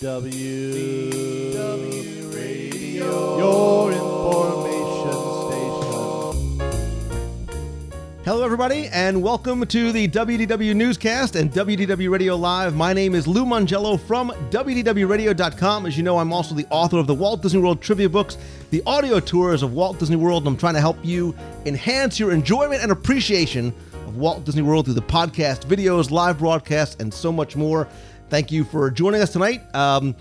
DW, 0.00 1.10
Radio, 2.32 3.36
your 3.36 3.90
information 3.90 5.10
station. 5.48 6.60
Hello, 8.24 8.44
everybody, 8.44 8.86
and 8.92 9.20
welcome 9.20 9.66
to 9.66 9.90
the 9.90 10.06
WDW 10.06 10.76
Newscast 10.76 11.34
and 11.34 11.50
WDW 11.50 12.12
Radio 12.12 12.36
Live. 12.36 12.76
My 12.76 12.92
name 12.92 13.16
is 13.16 13.26
Lou 13.26 13.44
Mongello 13.44 13.98
from 13.98 14.30
WDWRadio.com. 14.50 15.86
As 15.86 15.96
you 15.96 16.04
know, 16.04 16.20
I'm 16.20 16.32
also 16.32 16.54
the 16.54 16.66
author 16.70 16.98
of 16.98 17.08
the 17.08 17.14
Walt 17.14 17.42
Disney 17.42 17.60
World 17.60 17.82
trivia 17.82 18.08
books, 18.08 18.38
the 18.70 18.84
audio 18.86 19.18
tours 19.18 19.64
of 19.64 19.72
Walt 19.72 19.98
Disney 19.98 20.14
World, 20.14 20.44
and 20.44 20.54
I'm 20.54 20.56
trying 20.56 20.74
to 20.74 20.80
help 20.80 21.04
you 21.04 21.34
enhance 21.66 22.20
your 22.20 22.30
enjoyment 22.30 22.84
and 22.84 22.92
appreciation 22.92 23.74
of 24.06 24.16
Walt 24.16 24.44
Disney 24.44 24.62
World 24.62 24.84
through 24.84 24.94
the 24.94 25.02
podcast, 25.02 25.66
videos, 25.66 26.12
live 26.12 26.38
broadcasts, 26.38 26.94
and 27.00 27.12
so 27.12 27.32
much 27.32 27.56
more. 27.56 27.88
Thank 28.30 28.52
you 28.52 28.64
for 28.64 28.90
joining 28.90 29.22
us 29.22 29.32
tonight. 29.32 29.62
Um, 29.74 30.14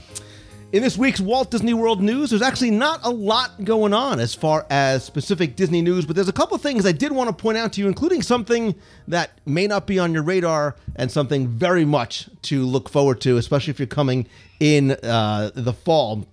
in 0.72 0.82
this 0.82 0.98
week's 0.98 1.20
Walt 1.20 1.52
Disney 1.52 1.74
World 1.74 2.02
news, 2.02 2.30
there's 2.30 2.42
actually 2.42 2.72
not 2.72 3.02
a 3.04 3.10
lot 3.10 3.66
going 3.66 3.94
on 3.94 4.22
as 4.22 4.34
far 4.34 4.66
as 4.70 5.04
specific 5.04 5.58
Disney 5.58 5.82
news, 5.82 6.06
but 6.06 6.16
there's 6.16 6.30
a 6.30 6.34
couple 6.34 6.58
things 6.58 6.86
I 6.86 6.94
did 6.94 7.12
want 7.12 7.30
to 7.30 7.34
point 7.34 7.58
out 7.58 7.74
to 7.74 7.82
you, 7.82 7.88
including 7.88 8.22
something 8.22 8.76
that 9.10 9.32
may 9.46 9.68
not 9.68 9.88
be 9.88 10.00
on 10.00 10.14
your 10.14 10.24
radar 10.24 10.78
and 10.96 11.12
something 11.12 11.50
very 11.50 11.84
much 11.84 12.30
to 12.44 12.66
look 12.66 12.88
forward 12.88 13.20
to, 13.22 13.36
especially 13.36 13.72
if 13.72 13.80
you're 13.80 13.88
coming 13.88 14.26
in 14.62 14.92
uh, 14.92 15.52
the 15.54 15.74
fall. 15.74 16.26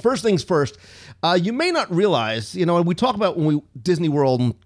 First 0.00 0.24
things 0.24 0.42
first, 0.42 0.78
uh, 1.22 1.38
you 1.40 1.52
may 1.52 1.70
not 1.70 1.88
realize, 1.94 2.56
you 2.56 2.66
know, 2.66 2.82
we 2.82 2.96
talk 2.96 3.14
about 3.14 3.36
when 3.36 3.46
we 3.46 3.62
Disney 3.80 4.08
World 4.08 4.56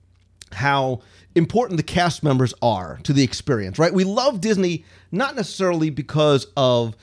how 0.53 1.03
important 1.35 1.77
the 1.77 1.83
cast 1.83 2.23
members 2.23 2.55
are 2.63 2.99
to 3.05 3.13
the 3.13 3.23
experience, 3.23 3.79
right? 3.79 3.93
We 3.93 4.05
love 4.05 4.41
Disney 4.41 4.85
not 5.13 5.37
necessarily 5.37 5.91
because 5.91 6.47
of 6.57 6.97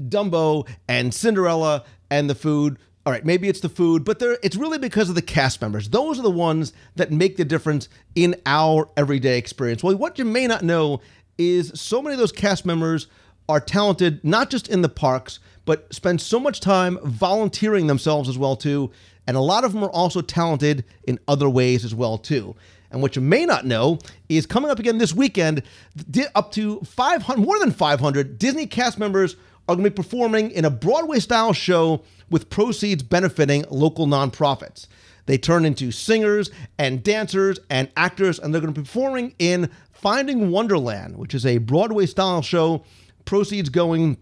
Dumbo 0.00 0.68
and 0.88 1.12
Cinderella 1.12 1.84
and 2.10 2.28
the 2.28 2.34
food. 2.34 2.78
All 3.06 3.12
right, 3.12 3.24
maybe 3.24 3.48
it's 3.48 3.60
the 3.60 3.70
food, 3.70 4.04
but 4.04 4.20
it's 4.42 4.56
really 4.56 4.78
because 4.78 5.08
of 5.08 5.14
the 5.14 5.22
cast 5.22 5.62
members. 5.62 5.88
Those 5.88 6.18
are 6.18 6.22
the 6.22 6.30
ones 6.30 6.74
that 6.96 7.10
make 7.10 7.36
the 7.36 7.44
difference 7.44 7.88
in 8.14 8.36
our 8.44 8.88
everyday 8.96 9.38
experience. 9.38 9.82
Well, 9.82 9.96
what 9.96 10.18
you 10.18 10.26
may 10.26 10.46
not 10.46 10.62
know 10.62 11.00
is 11.38 11.72
so 11.74 12.02
many 12.02 12.12
of 12.14 12.18
those 12.18 12.32
cast 12.32 12.66
members 12.66 13.06
are 13.48 13.60
talented 13.60 14.22
not 14.22 14.50
just 14.50 14.68
in 14.68 14.82
the 14.82 14.88
parks, 14.90 15.38
but 15.64 15.92
spend 15.94 16.20
so 16.20 16.38
much 16.38 16.60
time 16.60 16.98
volunteering 17.02 17.86
themselves 17.86 18.28
as 18.28 18.36
well 18.36 18.56
too. 18.56 18.90
And 19.26 19.36
a 19.36 19.40
lot 19.40 19.64
of 19.64 19.72
them 19.72 19.84
are 19.84 19.90
also 19.90 20.20
talented 20.20 20.84
in 21.04 21.18
other 21.28 21.48
ways 21.48 21.84
as 21.84 21.94
well 21.94 22.18
too. 22.18 22.56
And 22.90 23.02
what 23.02 23.16
you 23.16 23.22
may 23.22 23.44
not 23.44 23.66
know 23.66 23.98
is 24.28 24.46
coming 24.46 24.70
up 24.70 24.78
again 24.78 24.98
this 24.98 25.14
weekend, 25.14 25.62
up 26.34 26.52
to 26.52 26.80
500, 26.80 27.40
more 27.40 27.58
than 27.58 27.70
500 27.70 28.38
Disney 28.38 28.66
cast 28.66 28.98
members 28.98 29.36
are 29.68 29.74
going 29.74 29.84
to 29.84 29.90
be 29.90 29.94
performing 29.94 30.50
in 30.50 30.64
a 30.64 30.70
Broadway 30.70 31.18
style 31.18 31.52
show 31.52 32.02
with 32.30 32.48
proceeds 32.48 33.02
benefiting 33.02 33.64
local 33.70 34.06
nonprofits. 34.06 34.86
They 35.26 35.36
turn 35.36 35.66
into 35.66 35.92
singers 35.92 36.50
and 36.78 37.02
dancers 37.02 37.58
and 37.68 37.90
actors, 37.96 38.38
and 38.38 38.54
they're 38.54 38.62
going 38.62 38.72
to 38.72 38.80
be 38.80 38.84
performing 38.86 39.34
in 39.38 39.70
Finding 39.92 40.50
Wonderland, 40.50 41.18
which 41.18 41.34
is 41.34 41.44
a 41.44 41.58
Broadway 41.58 42.06
style 42.06 42.40
show. 42.40 42.84
Proceeds 43.26 43.68
going 43.68 44.16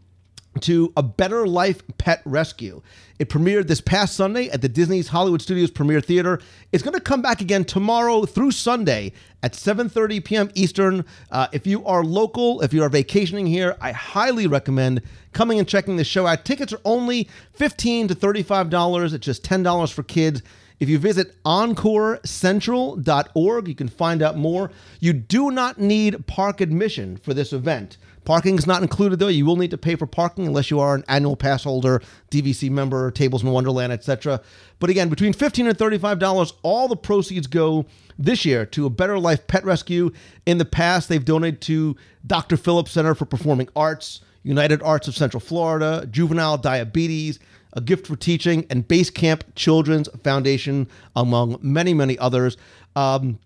to 0.60 0.92
A 0.96 1.02
Better 1.02 1.46
Life 1.46 1.82
Pet 1.98 2.22
Rescue. 2.24 2.82
It 3.18 3.28
premiered 3.28 3.66
this 3.66 3.80
past 3.80 4.14
Sunday 4.14 4.48
at 4.50 4.62
the 4.62 4.68
Disney's 4.68 5.08
Hollywood 5.08 5.40
Studios 5.40 5.70
Premiere 5.70 6.00
Theater. 6.00 6.40
It's 6.72 6.82
going 6.82 6.94
to 6.94 7.00
come 7.00 7.22
back 7.22 7.40
again 7.40 7.64
tomorrow 7.64 8.26
through 8.26 8.50
Sunday 8.50 9.12
at 9.42 9.52
7:30 9.54 10.24
p.m. 10.24 10.50
Eastern. 10.54 11.04
Uh, 11.30 11.46
if 11.52 11.66
you 11.66 11.84
are 11.84 12.04
local, 12.04 12.60
if 12.60 12.74
you 12.74 12.82
are 12.82 12.88
vacationing 12.88 13.46
here, 13.46 13.76
I 13.80 13.92
highly 13.92 14.46
recommend 14.46 15.02
coming 15.32 15.58
and 15.58 15.68
checking 15.68 15.96
the 15.96 16.04
show 16.04 16.26
out. 16.26 16.44
Tickets 16.44 16.72
are 16.72 16.80
only 16.84 17.28
15 17.54 18.08
to 18.08 18.14
35 18.14 18.70
dollars. 18.70 19.12
It's 19.12 19.24
just 19.24 19.44
10 19.44 19.62
dollars 19.62 19.90
for 19.90 20.02
kids. 20.02 20.42
If 20.78 20.90
you 20.90 20.98
visit 20.98 21.42
EncoreCentral.org, 21.44 23.68
you 23.68 23.74
can 23.74 23.88
find 23.88 24.22
out 24.22 24.36
more. 24.36 24.70
You 25.00 25.14
do 25.14 25.50
not 25.50 25.80
need 25.80 26.26
park 26.26 26.60
admission 26.60 27.16
for 27.16 27.32
this 27.32 27.54
event. 27.54 27.96
Parking 28.26 28.58
is 28.58 28.66
not 28.66 28.82
included 28.82 29.20
though. 29.20 29.28
You 29.28 29.46
will 29.46 29.56
need 29.56 29.70
to 29.70 29.78
pay 29.78 29.94
for 29.94 30.06
parking 30.06 30.46
unless 30.46 30.70
you 30.70 30.80
are 30.80 30.96
an 30.96 31.04
annual 31.08 31.36
pass 31.36 31.64
holder, 31.64 32.02
DVC 32.30 32.70
member, 32.70 33.10
Tables 33.12 33.42
in 33.42 33.52
Wonderland, 33.52 33.92
etc. 33.92 34.42
But 34.80 34.90
again, 34.90 35.08
between 35.08 35.32
15 35.32 35.68
and 35.68 35.78
$35, 35.78 36.52
all 36.62 36.88
the 36.88 36.96
proceeds 36.96 37.46
go 37.46 37.86
this 38.18 38.44
year 38.44 38.66
to 38.66 38.84
a 38.84 38.90
Better 38.90 39.18
Life 39.18 39.46
Pet 39.46 39.64
Rescue. 39.64 40.10
In 40.44 40.58
the 40.58 40.64
past, 40.64 41.08
they've 41.08 41.24
donated 41.24 41.60
to 41.62 41.96
Dr. 42.26 42.56
Phillips 42.56 42.90
Center 42.90 43.14
for 43.14 43.26
Performing 43.26 43.68
Arts, 43.76 44.20
United 44.42 44.82
Arts 44.82 45.08
of 45.08 45.16
Central 45.16 45.40
Florida, 45.40 46.06
Juvenile 46.10 46.58
Diabetes, 46.58 47.38
a 47.76 47.80
Gift 47.80 48.06
for 48.06 48.16
Teaching, 48.16 48.66
and 48.70 48.88
Base 48.88 49.10
Camp 49.10 49.44
Children's 49.54 50.08
Foundation, 50.24 50.88
among 51.14 51.58
many, 51.60 51.94
many 51.94 52.18
others. 52.18 52.56
Um, 52.96 53.38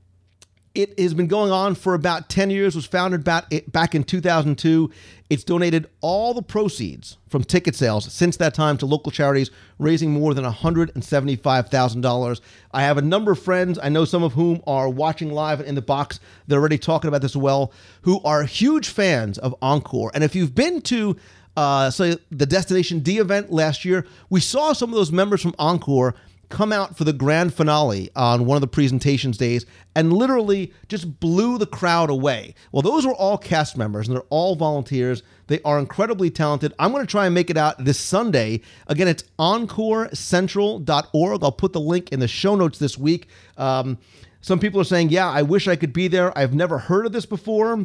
it 0.73 0.97
has 1.01 1.15
been 1.15 1.27
going 1.27 1.51
on 1.51 1.75
for 1.75 1.95
about 1.95 2.29
10 2.29 2.51
years, 2.51 2.77
was 2.77 2.87
founded 2.87 3.25
back 3.25 3.95
in 3.95 4.05
2002. 4.05 4.89
It's 5.29 5.43
donated 5.43 5.89
all 6.01 6.33
the 6.33 6.43
proceeds 6.43 7.17
from 7.29 7.43
ticket 7.43 7.75
sales 7.75 8.13
since 8.13 8.37
that 8.37 8.55
time 8.55 8.79
to 8.79 8.87
local 8.87 9.11
charities, 9.11 9.51
raising 9.81 10.13
more 10.13 10.33
than 10.33 10.45
$175,000. 10.45 12.41
I 12.73 12.83
have 12.83 12.99
a 12.99 13.03
number 13.03 13.33
of 13.33 13.43
friends, 13.43 13.81
I 13.83 13.89
know 13.89 14.05
some 14.05 14.23
of 14.23 14.35
whom 14.35 14.63
are 14.65 14.89
watching 14.89 15.33
live 15.33 15.59
and 15.59 15.69
in 15.69 15.75
the 15.75 15.83
box. 15.83 16.21
They're 16.47 16.61
already 16.61 16.79
talking 16.79 17.09
about 17.09 17.23
this 17.23 17.35
well, 17.35 17.73
who 18.03 18.23
are 18.23 18.45
huge 18.45 18.89
fans 18.89 19.39
of 19.39 19.57
Encore. 19.61 20.13
And 20.15 20.23
if 20.23 20.37
you've 20.37 20.55
been 20.55 20.83
to 20.83 21.17
uh, 21.61 21.91
so 21.91 22.15
the 22.31 22.47
Destination 22.47 23.01
D 23.01 23.19
event 23.19 23.53
last 23.53 23.85
year, 23.85 24.07
we 24.31 24.41
saw 24.41 24.73
some 24.73 24.89
of 24.89 24.95
those 24.95 25.13
members 25.13 25.43
from 25.43 25.55
Encore 25.59 26.15
come 26.49 26.73
out 26.73 26.97
for 26.97 27.05
the 27.05 27.13
grand 27.13 27.53
finale 27.53 28.09
on 28.17 28.47
one 28.47 28.57
of 28.57 28.63
the 28.63 28.67
presentations 28.67 29.37
days 29.37 29.67
and 29.95 30.11
literally 30.11 30.73
just 30.89 31.21
blew 31.21 31.59
the 31.59 31.67
crowd 31.67 32.09
away. 32.09 32.55
Well, 32.73 32.81
those 32.81 33.07
were 33.07 33.13
all 33.13 33.37
cast 33.37 33.77
members 33.77 34.09
and 34.09 34.17
they're 34.17 34.25
all 34.31 34.57
volunteers. 34.57 35.23
They 35.49 35.61
are 35.61 35.79
incredibly 35.79 36.31
talented. 36.31 36.73
I'm 36.79 36.93
going 36.93 37.07
to 37.07 37.11
try 37.11 37.27
and 37.27 37.35
make 37.35 37.51
it 37.51 37.59
out 37.59 37.85
this 37.85 38.01
Sunday. 38.01 38.63
Again, 38.87 39.07
it's 39.07 39.25
encorecentral.org. 39.39 41.45
I'll 41.45 41.53
put 41.53 41.75
the 41.75 41.81
link 41.81 42.11
in 42.11 42.21
the 42.21 42.29
show 42.29 42.55
notes 42.55 42.79
this 42.79 42.97
week. 42.97 43.29
Um, 43.59 43.99
some 44.41 44.59
people 44.59 44.81
are 44.81 44.85
saying, 44.85 45.11
yeah, 45.11 45.29
I 45.29 45.43
wish 45.43 45.69
I 45.69 45.77
could 45.77 45.93
be 45.93 46.09
there. 46.09 46.33
I've 46.39 46.55
never 46.55 46.79
heard 46.79 47.05
of 47.05 47.13
this 47.13 47.27
before. 47.27 47.85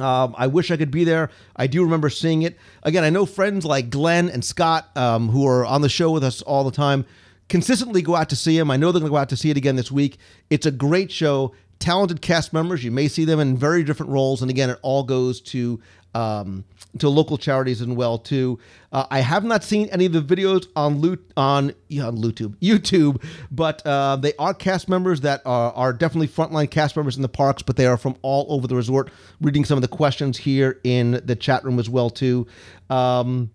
Um, 0.00 0.34
I 0.38 0.46
wish 0.46 0.70
I 0.70 0.76
could 0.76 0.90
be 0.90 1.04
there. 1.04 1.30
I 1.56 1.66
do 1.66 1.82
remember 1.82 2.10
seeing 2.10 2.42
it. 2.42 2.56
Again, 2.82 3.04
I 3.04 3.10
know 3.10 3.26
friends 3.26 3.64
like 3.64 3.90
Glenn 3.90 4.28
and 4.28 4.44
Scott 4.44 4.96
um, 4.96 5.28
who 5.28 5.46
are 5.46 5.64
on 5.64 5.82
the 5.82 5.88
show 5.88 6.10
with 6.10 6.24
us 6.24 6.42
all 6.42 6.64
the 6.64 6.70
time 6.70 7.04
consistently 7.48 8.02
go 8.02 8.14
out 8.14 8.28
to 8.28 8.36
see 8.36 8.56
him. 8.56 8.70
I 8.70 8.76
know 8.76 8.92
they're 8.92 9.00
going 9.00 9.10
to 9.10 9.14
go 9.14 9.16
out 9.16 9.30
to 9.30 9.36
see 9.36 9.50
it 9.50 9.56
again 9.56 9.76
this 9.76 9.90
week. 9.90 10.18
It's 10.50 10.66
a 10.66 10.70
great 10.70 11.10
show. 11.10 11.54
Talented 11.78 12.20
cast 12.20 12.52
members. 12.52 12.84
You 12.84 12.90
may 12.90 13.08
see 13.08 13.24
them 13.24 13.40
in 13.40 13.56
very 13.56 13.84
different 13.84 14.12
roles, 14.12 14.42
and 14.42 14.50
again, 14.50 14.70
it 14.70 14.78
all 14.82 15.04
goes 15.04 15.40
to 15.42 15.80
um, 16.14 16.64
to 16.98 17.08
local 17.08 17.36
charities 17.36 17.80
as 17.80 17.88
well 17.88 18.18
too. 18.18 18.58
Uh, 18.90 19.06
I 19.10 19.20
have 19.20 19.44
not 19.44 19.62
seen 19.62 19.88
any 19.90 20.06
of 20.06 20.12
the 20.12 20.22
videos 20.22 20.66
on 20.74 20.98
loot 21.00 21.32
on 21.36 21.72
yeah, 21.88 22.06
on 22.06 22.16
YouTube, 22.16 22.56
YouTube, 22.60 23.22
but 23.50 23.86
uh, 23.86 24.16
they 24.16 24.32
are 24.38 24.54
cast 24.54 24.88
members 24.88 25.20
that 25.20 25.42
are, 25.44 25.72
are 25.72 25.92
definitely 25.92 26.28
frontline 26.28 26.70
cast 26.70 26.96
members 26.96 27.16
in 27.16 27.22
the 27.22 27.28
parks, 27.28 27.62
but 27.62 27.76
they 27.76 27.86
are 27.86 27.96
from 27.96 28.16
all 28.22 28.46
over 28.48 28.66
the 28.66 28.76
resort. 28.76 29.10
Reading 29.40 29.64
some 29.64 29.76
of 29.76 29.82
the 29.82 29.88
questions 29.88 30.38
here 30.38 30.80
in 30.84 31.20
the 31.24 31.36
chat 31.36 31.64
room 31.64 31.78
as 31.78 31.90
well 31.90 32.10
too. 32.10 32.46
Um, 32.90 33.50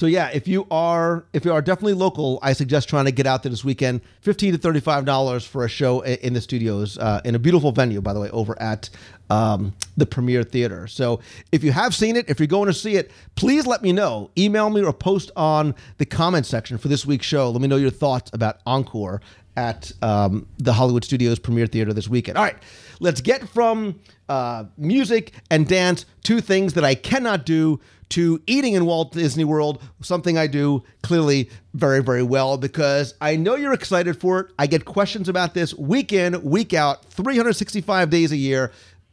so 0.00 0.06
yeah, 0.06 0.30
if 0.32 0.48
you 0.48 0.66
are 0.70 1.26
if 1.34 1.44
you 1.44 1.52
are 1.52 1.60
definitely 1.60 1.92
local, 1.92 2.38
I 2.40 2.54
suggest 2.54 2.88
trying 2.88 3.04
to 3.04 3.10
get 3.10 3.26
out 3.26 3.42
there 3.42 3.50
this 3.50 3.66
weekend. 3.66 4.00
Fifteen 4.22 4.52
to 4.52 4.58
thirty 4.58 4.80
five 4.80 5.04
dollars 5.04 5.44
for 5.44 5.62
a 5.62 5.68
show 5.68 6.00
in 6.00 6.32
the 6.32 6.40
studios 6.40 6.96
uh, 6.96 7.20
in 7.22 7.34
a 7.34 7.38
beautiful 7.38 7.70
venue, 7.70 8.00
by 8.00 8.14
the 8.14 8.20
way, 8.20 8.30
over 8.30 8.58
at 8.62 8.88
um, 9.28 9.74
the 9.98 10.06
Premiere 10.06 10.42
Theater. 10.42 10.86
So 10.86 11.20
if 11.52 11.62
you 11.62 11.72
have 11.72 11.94
seen 11.94 12.16
it, 12.16 12.30
if 12.30 12.40
you're 12.40 12.46
going 12.46 12.68
to 12.68 12.72
see 12.72 12.96
it, 12.96 13.10
please 13.34 13.66
let 13.66 13.82
me 13.82 13.92
know. 13.92 14.30
Email 14.38 14.70
me 14.70 14.82
or 14.82 14.94
post 14.94 15.32
on 15.36 15.74
the 15.98 16.06
comment 16.06 16.46
section 16.46 16.78
for 16.78 16.88
this 16.88 17.04
week's 17.04 17.26
show. 17.26 17.50
Let 17.50 17.60
me 17.60 17.68
know 17.68 17.76
your 17.76 17.90
thoughts 17.90 18.30
about 18.32 18.60
Encore 18.64 19.20
at 19.58 19.92
um, 20.00 20.46
the 20.56 20.72
Hollywood 20.72 21.04
Studios 21.04 21.38
Premiere 21.38 21.66
Theater 21.66 21.92
this 21.92 22.08
weekend. 22.08 22.38
All 22.38 22.44
right, 22.44 22.56
let's 23.00 23.20
get 23.20 23.46
from 23.50 24.00
uh, 24.30 24.64
music 24.78 25.34
and 25.50 25.68
dance 25.68 26.06
to 26.22 26.40
things 26.40 26.72
that 26.72 26.86
I 26.86 26.94
cannot 26.94 27.44
do 27.44 27.80
to 28.10 28.42
eating 28.46 28.74
in 28.74 28.86
Walt 28.86 29.12
Disney 29.12 29.44
World, 29.44 29.82
something 30.00 30.36
I 30.36 30.46
do 30.46 30.82
clearly 31.02 31.48
very, 31.74 32.02
very 32.02 32.22
well 32.22 32.58
because 32.58 33.14
I 33.20 33.36
know 33.36 33.54
you're 33.54 33.72
excited 33.72 34.20
for 34.20 34.40
it. 34.40 34.46
I 34.58 34.66
get 34.66 34.84
questions 34.84 35.28
about 35.28 35.54
this 35.54 35.74
week 35.74 36.12
in, 36.12 36.42
week 36.42 36.74
out, 36.74 37.04
365 37.06 38.10
days 38.10 38.32
a 38.32 38.36
year. 38.36 38.72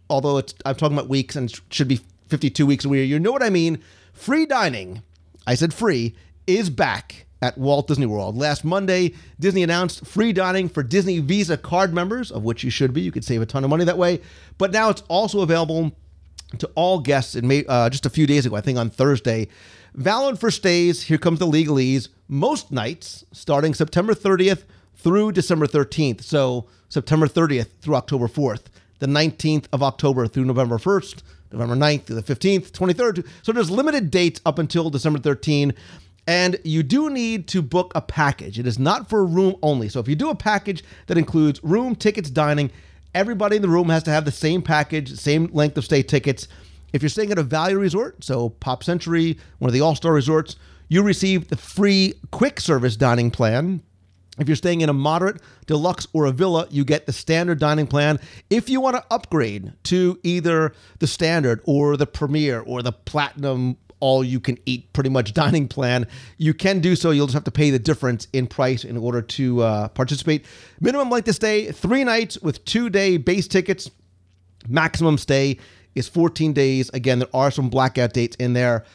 Although 0.10 0.42
I'm 0.66 0.76
talking 0.76 0.98
about 0.98 1.10
weeks 1.10 1.36
and 1.36 1.54
should 1.70 1.88
be 1.88 2.00
52 2.28 2.66
weeks 2.66 2.86
a 2.86 2.90
year. 2.90 3.04
You 3.04 3.20
know 3.20 3.32
what 3.32 3.44
I 3.44 3.50
mean? 3.50 3.82
Free 4.14 4.46
dining, 4.46 5.04
I 5.46 5.56
said 5.56 5.74
free, 5.74 6.16
is 6.48 6.70
back 6.70 7.26
at 7.42 7.58
Walt 7.58 7.88
Disney 7.88 8.06
World. 8.06 8.36
Last 8.36 8.66
Monday, 8.66 9.14
Disney 9.40 9.64
announced 9.64 10.06
free 10.08 10.34
dining 10.34 10.70
for 10.70 10.82
Disney 10.82 11.20
Visa 11.20 11.58
card 11.58 11.94
members, 11.94 12.32
of 12.32 12.44
which 12.44 12.64
you 12.64 12.72
should 12.72 12.94
be. 12.94 13.02
You 13.02 13.12
could 13.12 13.26
save 13.26 13.42
a 13.42 13.46
ton 13.46 13.64
of 13.64 13.70
money 13.70 13.86
that 13.86 13.98
way. 13.98 14.22
But 14.58 14.72
now 14.72 14.90
it's 14.90 15.04
also 15.08 15.42
available 15.42 15.92
to 16.58 16.68
all 16.76 17.00
guests 17.00 17.36
in 17.36 17.48
May, 17.48 17.66
uh, 17.66 17.90
just 17.90 18.06
a 18.06 18.10
few 18.10 18.26
days 18.28 18.46
ago, 18.46 18.56
I 18.56 18.62
think 18.62 18.78
on 18.78 18.90
Thursday. 18.90 19.48
Valid 19.94 20.40
for 20.40 20.52
stays, 20.52 21.04
here 21.04 21.18
comes 21.18 21.40
the 21.40 21.48
legalese, 21.48 22.10
most 22.28 22.72
nights 22.72 23.26
starting 23.32 23.74
September 23.74 24.14
30th 24.14 24.64
through 24.96 25.32
December 25.32 25.68
13th. 25.68 26.22
So 26.24 26.68
September 26.90 27.28
30th 27.28 27.68
through 27.82 27.96
October 27.96 28.28
4th, 28.28 28.64
the 29.00 29.08
19th 29.08 29.66
of 29.74 29.84
October 29.84 30.28
through 30.28 30.46
November 30.46 30.78
1st, 30.78 31.22
November 31.52 31.76
9th 31.76 32.04
through 32.04 32.22
the 32.22 32.36
15th, 32.36 32.72
23rd. 32.72 33.28
So 33.42 33.52
there's 33.52 33.72
limited 33.72 34.12
dates 34.12 34.42
up 34.46 34.60
until 34.60 34.90
December 34.90 35.20
13th. 35.20 35.76
And 36.28 36.60
you 36.66 36.84
do 36.84 37.10
need 37.10 37.48
to 37.50 37.62
book 37.62 37.94
a 37.96 38.02
package. 38.02 38.60
It 38.60 38.68
is 38.68 38.78
not 38.78 39.10
for 39.10 39.26
room 39.26 39.56
only. 39.64 39.88
So 39.88 40.02
if 40.02 40.10
you 40.10 40.16
do 40.16 40.30
a 40.30 40.36
package 40.36 40.84
that 41.08 41.18
includes 41.18 41.64
room, 41.64 41.96
tickets, 41.96 42.30
dining, 42.30 42.70
everybody 43.18 43.56
in 43.56 43.64
the 43.64 43.68
room 43.68 43.90
has 43.90 44.04
to 44.04 44.12
have 44.12 44.25
the 44.25 44.31
same 44.31 44.62
package, 44.62 45.18
same 45.18 45.50
length 45.52 45.75
of 45.75 45.84
stay 45.84 46.04
tickets. 46.04 46.48
If 46.94 47.02
you're 47.02 47.10
staying 47.10 47.31
at 47.31 47.40
a 47.40 47.44
value 47.44 47.80
resort, 47.80 48.24
so 48.24 48.50
Pop 48.50 48.84
Century, 48.84 49.40
one 49.58 49.68
of 49.68 49.74
the 49.74 49.81
all 49.81 49.96
star 49.96 50.14
resorts, 50.14 50.56
you 50.88 51.02
receive 51.02 51.48
the 51.48 51.58
free 51.58 52.14
quick 52.31 52.60
service 52.60 52.96
dining 52.96 53.31
plan. 53.31 53.81
If 54.38 54.48
you're 54.48 54.56
staying 54.56 54.81
in 54.81 54.90
a 54.90 54.94
moderate, 54.94 55.42
deluxe, 55.66 56.08
or 56.14 56.25
a 56.25 56.31
villa, 56.31 56.68
you 56.69 56.86
get 56.86 57.08
the 57.08 57.12
standard 57.12 57.60
dining 57.60 57.88
plan. 57.88 58.19
If 58.52 58.69
you 58.69 58.80
want 58.80 58.96
to 58.96 59.04
upgrade 59.10 59.74
to 59.86 60.19
either 60.22 60.74
the 61.00 61.08
standard 61.08 61.62
or 61.66 61.98
the 61.98 62.06
premier 62.06 62.60
or 62.60 62.84
the 62.84 62.92
platinum 62.92 63.78
all 64.00 64.24
you 64.24 64.40
can 64.40 64.58
eat 64.66 64.92
pretty 64.94 65.10
much 65.10 65.34
dining 65.34 65.68
plan. 65.68 66.08
You 66.38 66.54
can 66.54 66.80
do 66.80 66.96
so. 66.96 67.12
You'll 67.12 67.28
just 67.28 67.34
have 67.36 67.44
to 67.46 67.52
pay 67.52 67.70
the 67.70 67.80
difference 67.80 68.28
in 68.34 68.48
price 68.48 68.84
in 68.84 68.98
order 68.98 69.22
to 69.22 69.62
uh, 69.62 69.88
participate. 69.90 70.46
Minimum 70.80 71.10
length 71.10 71.28
of 71.28 71.36
stay 71.36 71.72
three 71.72 72.04
nights 72.04 72.38
with 72.40 72.64
two 72.66 72.90
day 72.90 73.18
base 73.18 73.48
tickets. 73.48 73.90
Maximum 74.68 75.18
stay 75.18 75.58
is 75.96 76.08
14 76.08 76.54
days. 76.54 76.90
Again, 76.94 77.20
there 77.20 77.28
are 77.34 77.52
some 77.52 77.70
blackout 77.70 78.14
dates 78.14 78.36
in 78.38 78.54
there. 78.54 78.86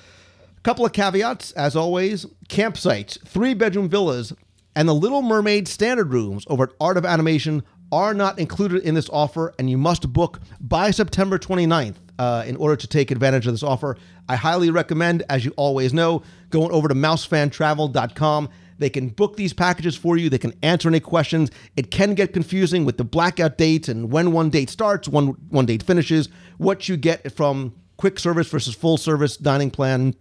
A 0.56 0.60
couple 0.62 0.87
of 0.87 0.93
caveats, 0.93 1.52
as 1.52 1.75
always 1.75 2.26
campsites, 2.48 3.20
three 3.26 3.55
bedroom 3.55 3.88
villas, 3.88 4.32
and 4.76 4.88
the 4.88 4.94
Little 4.94 5.22
Mermaid 5.22 5.66
standard 5.66 6.12
rooms 6.12 6.44
over 6.46 6.64
at 6.64 6.70
Art 6.81 6.96
of 6.96 7.05
Animation 7.05 7.62
are 7.90 8.14
not 8.14 8.38
included 8.38 8.82
in 8.82 8.94
this 8.94 9.10
offer, 9.10 9.52
and 9.58 9.69
you 9.69 9.76
must 9.76 10.12
book 10.12 10.40
by 10.60 10.90
September 10.90 11.38
29th 11.38 11.96
uh, 12.18 12.44
in 12.46 12.56
order 12.56 12.76
to 12.76 12.86
take 12.86 13.10
advantage 13.10 13.46
of 13.46 13.52
this 13.52 13.62
offer. 13.62 13.96
I 14.28 14.36
highly 14.36 14.70
recommend, 14.70 15.22
as 15.28 15.44
you 15.44 15.52
always 15.56 15.92
know, 15.92 16.22
going 16.50 16.70
over 16.70 16.88
to 16.88 16.94
mousefantravel.com. 16.94 18.48
They 18.78 18.90
can 18.90 19.10
book 19.10 19.36
these 19.36 19.52
packages 19.52 19.96
for 19.96 20.16
you. 20.16 20.28
They 20.28 20.38
can 20.38 20.54
answer 20.62 20.88
any 20.88 21.00
questions. 21.00 21.50
It 21.76 21.90
can 21.90 22.14
get 22.14 22.32
confusing 22.32 22.84
with 22.84 22.96
the 22.96 23.04
blackout 23.04 23.56
dates 23.56 23.88
and 23.88 24.10
when 24.10 24.32
one 24.32 24.50
date 24.50 24.70
starts, 24.70 25.08
one 25.08 25.28
one 25.50 25.66
date 25.66 25.82
finishes, 25.82 26.28
what 26.58 26.88
you 26.88 26.96
get 26.96 27.32
from 27.32 27.74
quick 27.96 28.18
service 28.18 28.48
versus 28.48 28.74
full 28.74 28.96
service 28.96 29.36
dining 29.36 29.70
plan. 29.70 30.14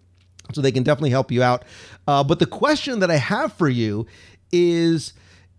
So 0.54 0.62
they 0.62 0.72
can 0.72 0.84
definitely 0.84 1.10
help 1.12 1.32
you 1.32 1.42
out. 1.42 1.66
Uh, 2.08 2.24
but 2.24 2.40
the 2.40 2.46
question 2.46 3.00
that 3.00 3.10
I 3.10 3.16
have 3.16 3.54
for 3.54 3.70
you 3.70 4.06
is: 4.52 5.14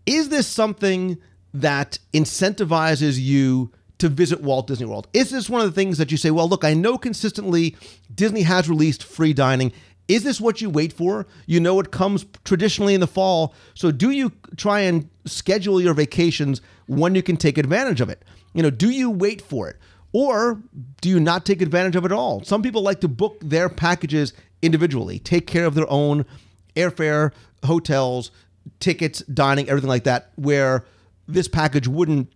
Is 0.06 0.28
this 0.28 0.46
something 0.46 1.18
that 1.54 1.98
incentivizes 2.12 3.18
you? 3.18 3.72
To 4.02 4.08
visit 4.08 4.40
Walt 4.40 4.66
Disney 4.66 4.84
World? 4.84 5.06
Is 5.12 5.30
this 5.30 5.48
one 5.48 5.60
of 5.60 5.68
the 5.68 5.80
things 5.80 5.96
that 5.98 6.10
you 6.10 6.16
say, 6.16 6.32
well, 6.32 6.48
look, 6.48 6.64
I 6.64 6.74
know 6.74 6.98
consistently 6.98 7.76
Disney 8.12 8.42
has 8.42 8.68
released 8.68 9.04
free 9.04 9.32
dining. 9.32 9.72
Is 10.08 10.24
this 10.24 10.40
what 10.40 10.60
you 10.60 10.68
wait 10.68 10.92
for? 10.92 11.24
You 11.46 11.60
know 11.60 11.78
it 11.78 11.92
comes 11.92 12.26
traditionally 12.44 12.94
in 12.94 13.00
the 13.00 13.06
fall. 13.06 13.54
So 13.74 13.92
do 13.92 14.10
you 14.10 14.32
try 14.56 14.80
and 14.80 15.08
schedule 15.24 15.80
your 15.80 15.94
vacations 15.94 16.60
when 16.86 17.14
you 17.14 17.22
can 17.22 17.36
take 17.36 17.58
advantage 17.58 18.00
of 18.00 18.08
it? 18.08 18.24
You 18.54 18.64
know, 18.64 18.70
do 18.70 18.90
you 18.90 19.08
wait 19.08 19.40
for 19.40 19.68
it? 19.68 19.76
Or 20.12 20.60
do 21.00 21.08
you 21.08 21.20
not 21.20 21.46
take 21.46 21.62
advantage 21.62 21.94
of 21.94 22.04
it 22.04 22.10
at 22.10 22.18
all? 22.18 22.42
Some 22.42 22.60
people 22.60 22.82
like 22.82 23.00
to 23.02 23.08
book 23.08 23.38
their 23.40 23.68
packages 23.68 24.32
individually, 24.62 25.20
take 25.20 25.46
care 25.46 25.64
of 25.64 25.76
their 25.76 25.88
own 25.88 26.26
airfare, 26.74 27.32
hotels, 27.64 28.32
tickets, 28.80 29.20
dining, 29.22 29.68
everything 29.68 29.88
like 29.88 30.04
that, 30.04 30.32
where 30.34 30.84
this 31.28 31.46
package 31.46 31.86
wouldn't 31.86 32.32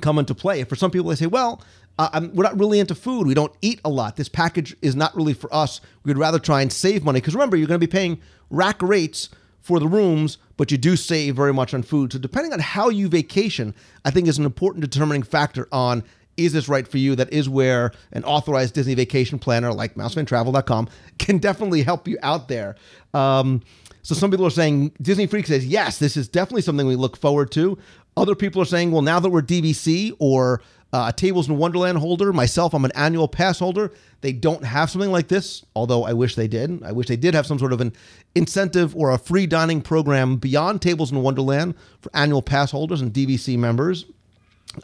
come 0.00 0.18
into 0.18 0.34
play. 0.34 0.64
For 0.64 0.76
some 0.76 0.90
people, 0.90 1.10
they 1.10 1.16
say, 1.16 1.26
well, 1.26 1.62
uh, 1.98 2.28
we're 2.32 2.44
not 2.44 2.58
really 2.58 2.80
into 2.80 2.94
food. 2.94 3.26
We 3.26 3.34
don't 3.34 3.52
eat 3.60 3.80
a 3.84 3.90
lot. 3.90 4.16
This 4.16 4.28
package 4.28 4.74
is 4.82 4.96
not 4.96 5.14
really 5.14 5.34
for 5.34 5.52
us. 5.54 5.80
We'd 6.04 6.18
rather 6.18 6.38
try 6.38 6.62
and 6.62 6.72
save 6.72 7.04
money 7.04 7.20
because 7.20 7.34
remember, 7.34 7.56
you're 7.56 7.68
going 7.68 7.80
to 7.80 7.86
be 7.86 7.90
paying 7.90 8.20
rack 8.50 8.80
rates 8.82 9.28
for 9.60 9.78
the 9.78 9.86
rooms, 9.86 10.38
but 10.56 10.70
you 10.70 10.78
do 10.78 10.96
save 10.96 11.36
very 11.36 11.52
much 11.52 11.72
on 11.74 11.82
food. 11.82 12.12
So 12.12 12.18
depending 12.18 12.52
on 12.52 12.58
how 12.58 12.88
you 12.88 13.08
vacation, 13.08 13.74
I 14.04 14.10
think 14.10 14.26
is 14.26 14.38
an 14.38 14.44
important 14.44 14.82
determining 14.82 15.22
factor 15.22 15.68
on 15.70 16.02
is 16.36 16.52
this 16.52 16.68
right 16.68 16.88
for 16.88 16.98
you? 16.98 17.14
That 17.14 17.32
is 17.32 17.48
where 17.48 17.92
an 18.12 18.24
authorized 18.24 18.74
Disney 18.74 18.94
vacation 18.94 19.38
planner 19.38 19.72
like 19.72 19.94
mousefantravel.com 19.94 20.88
can 21.18 21.38
definitely 21.38 21.82
help 21.82 22.08
you 22.08 22.18
out 22.22 22.48
there. 22.48 22.76
Um, 23.12 23.62
so 24.02 24.14
some 24.14 24.30
people 24.30 24.46
are 24.46 24.50
saying 24.50 24.92
Disney 25.00 25.26
Freak 25.26 25.46
says 25.46 25.64
yes, 25.66 25.98
this 25.98 26.16
is 26.16 26.28
definitely 26.28 26.62
something 26.62 26.86
we 26.86 26.96
look 26.96 27.16
forward 27.16 27.50
to. 27.52 27.78
Other 28.16 28.34
people 28.34 28.60
are 28.60 28.66
saying, 28.66 28.92
well, 28.92 29.02
now 29.02 29.20
that 29.20 29.30
we're 29.30 29.42
DVC 29.42 30.14
or 30.18 30.60
uh, 30.92 31.06
a 31.08 31.12
Tables 31.12 31.48
in 31.48 31.56
Wonderland 31.56 31.96
holder, 31.98 32.32
myself, 32.32 32.74
I'm 32.74 32.84
an 32.84 32.92
annual 32.94 33.26
pass 33.26 33.58
holder. 33.58 33.90
They 34.20 34.32
don't 34.32 34.64
have 34.64 34.90
something 34.90 35.10
like 35.10 35.28
this, 35.28 35.64
although 35.74 36.04
I 36.04 36.12
wish 36.12 36.34
they 36.34 36.48
did. 36.48 36.82
I 36.82 36.92
wish 36.92 37.06
they 37.06 37.16
did 37.16 37.32
have 37.32 37.46
some 37.46 37.58
sort 37.58 37.72
of 37.72 37.80
an 37.80 37.94
incentive 38.34 38.94
or 38.94 39.10
a 39.10 39.18
free 39.18 39.46
dining 39.46 39.80
program 39.80 40.36
beyond 40.36 40.82
Tables 40.82 41.10
in 41.10 41.22
Wonderland 41.22 41.74
for 42.00 42.10
annual 42.12 42.42
pass 42.42 42.70
holders 42.70 43.00
and 43.00 43.12
DVC 43.12 43.56
members. 43.56 44.04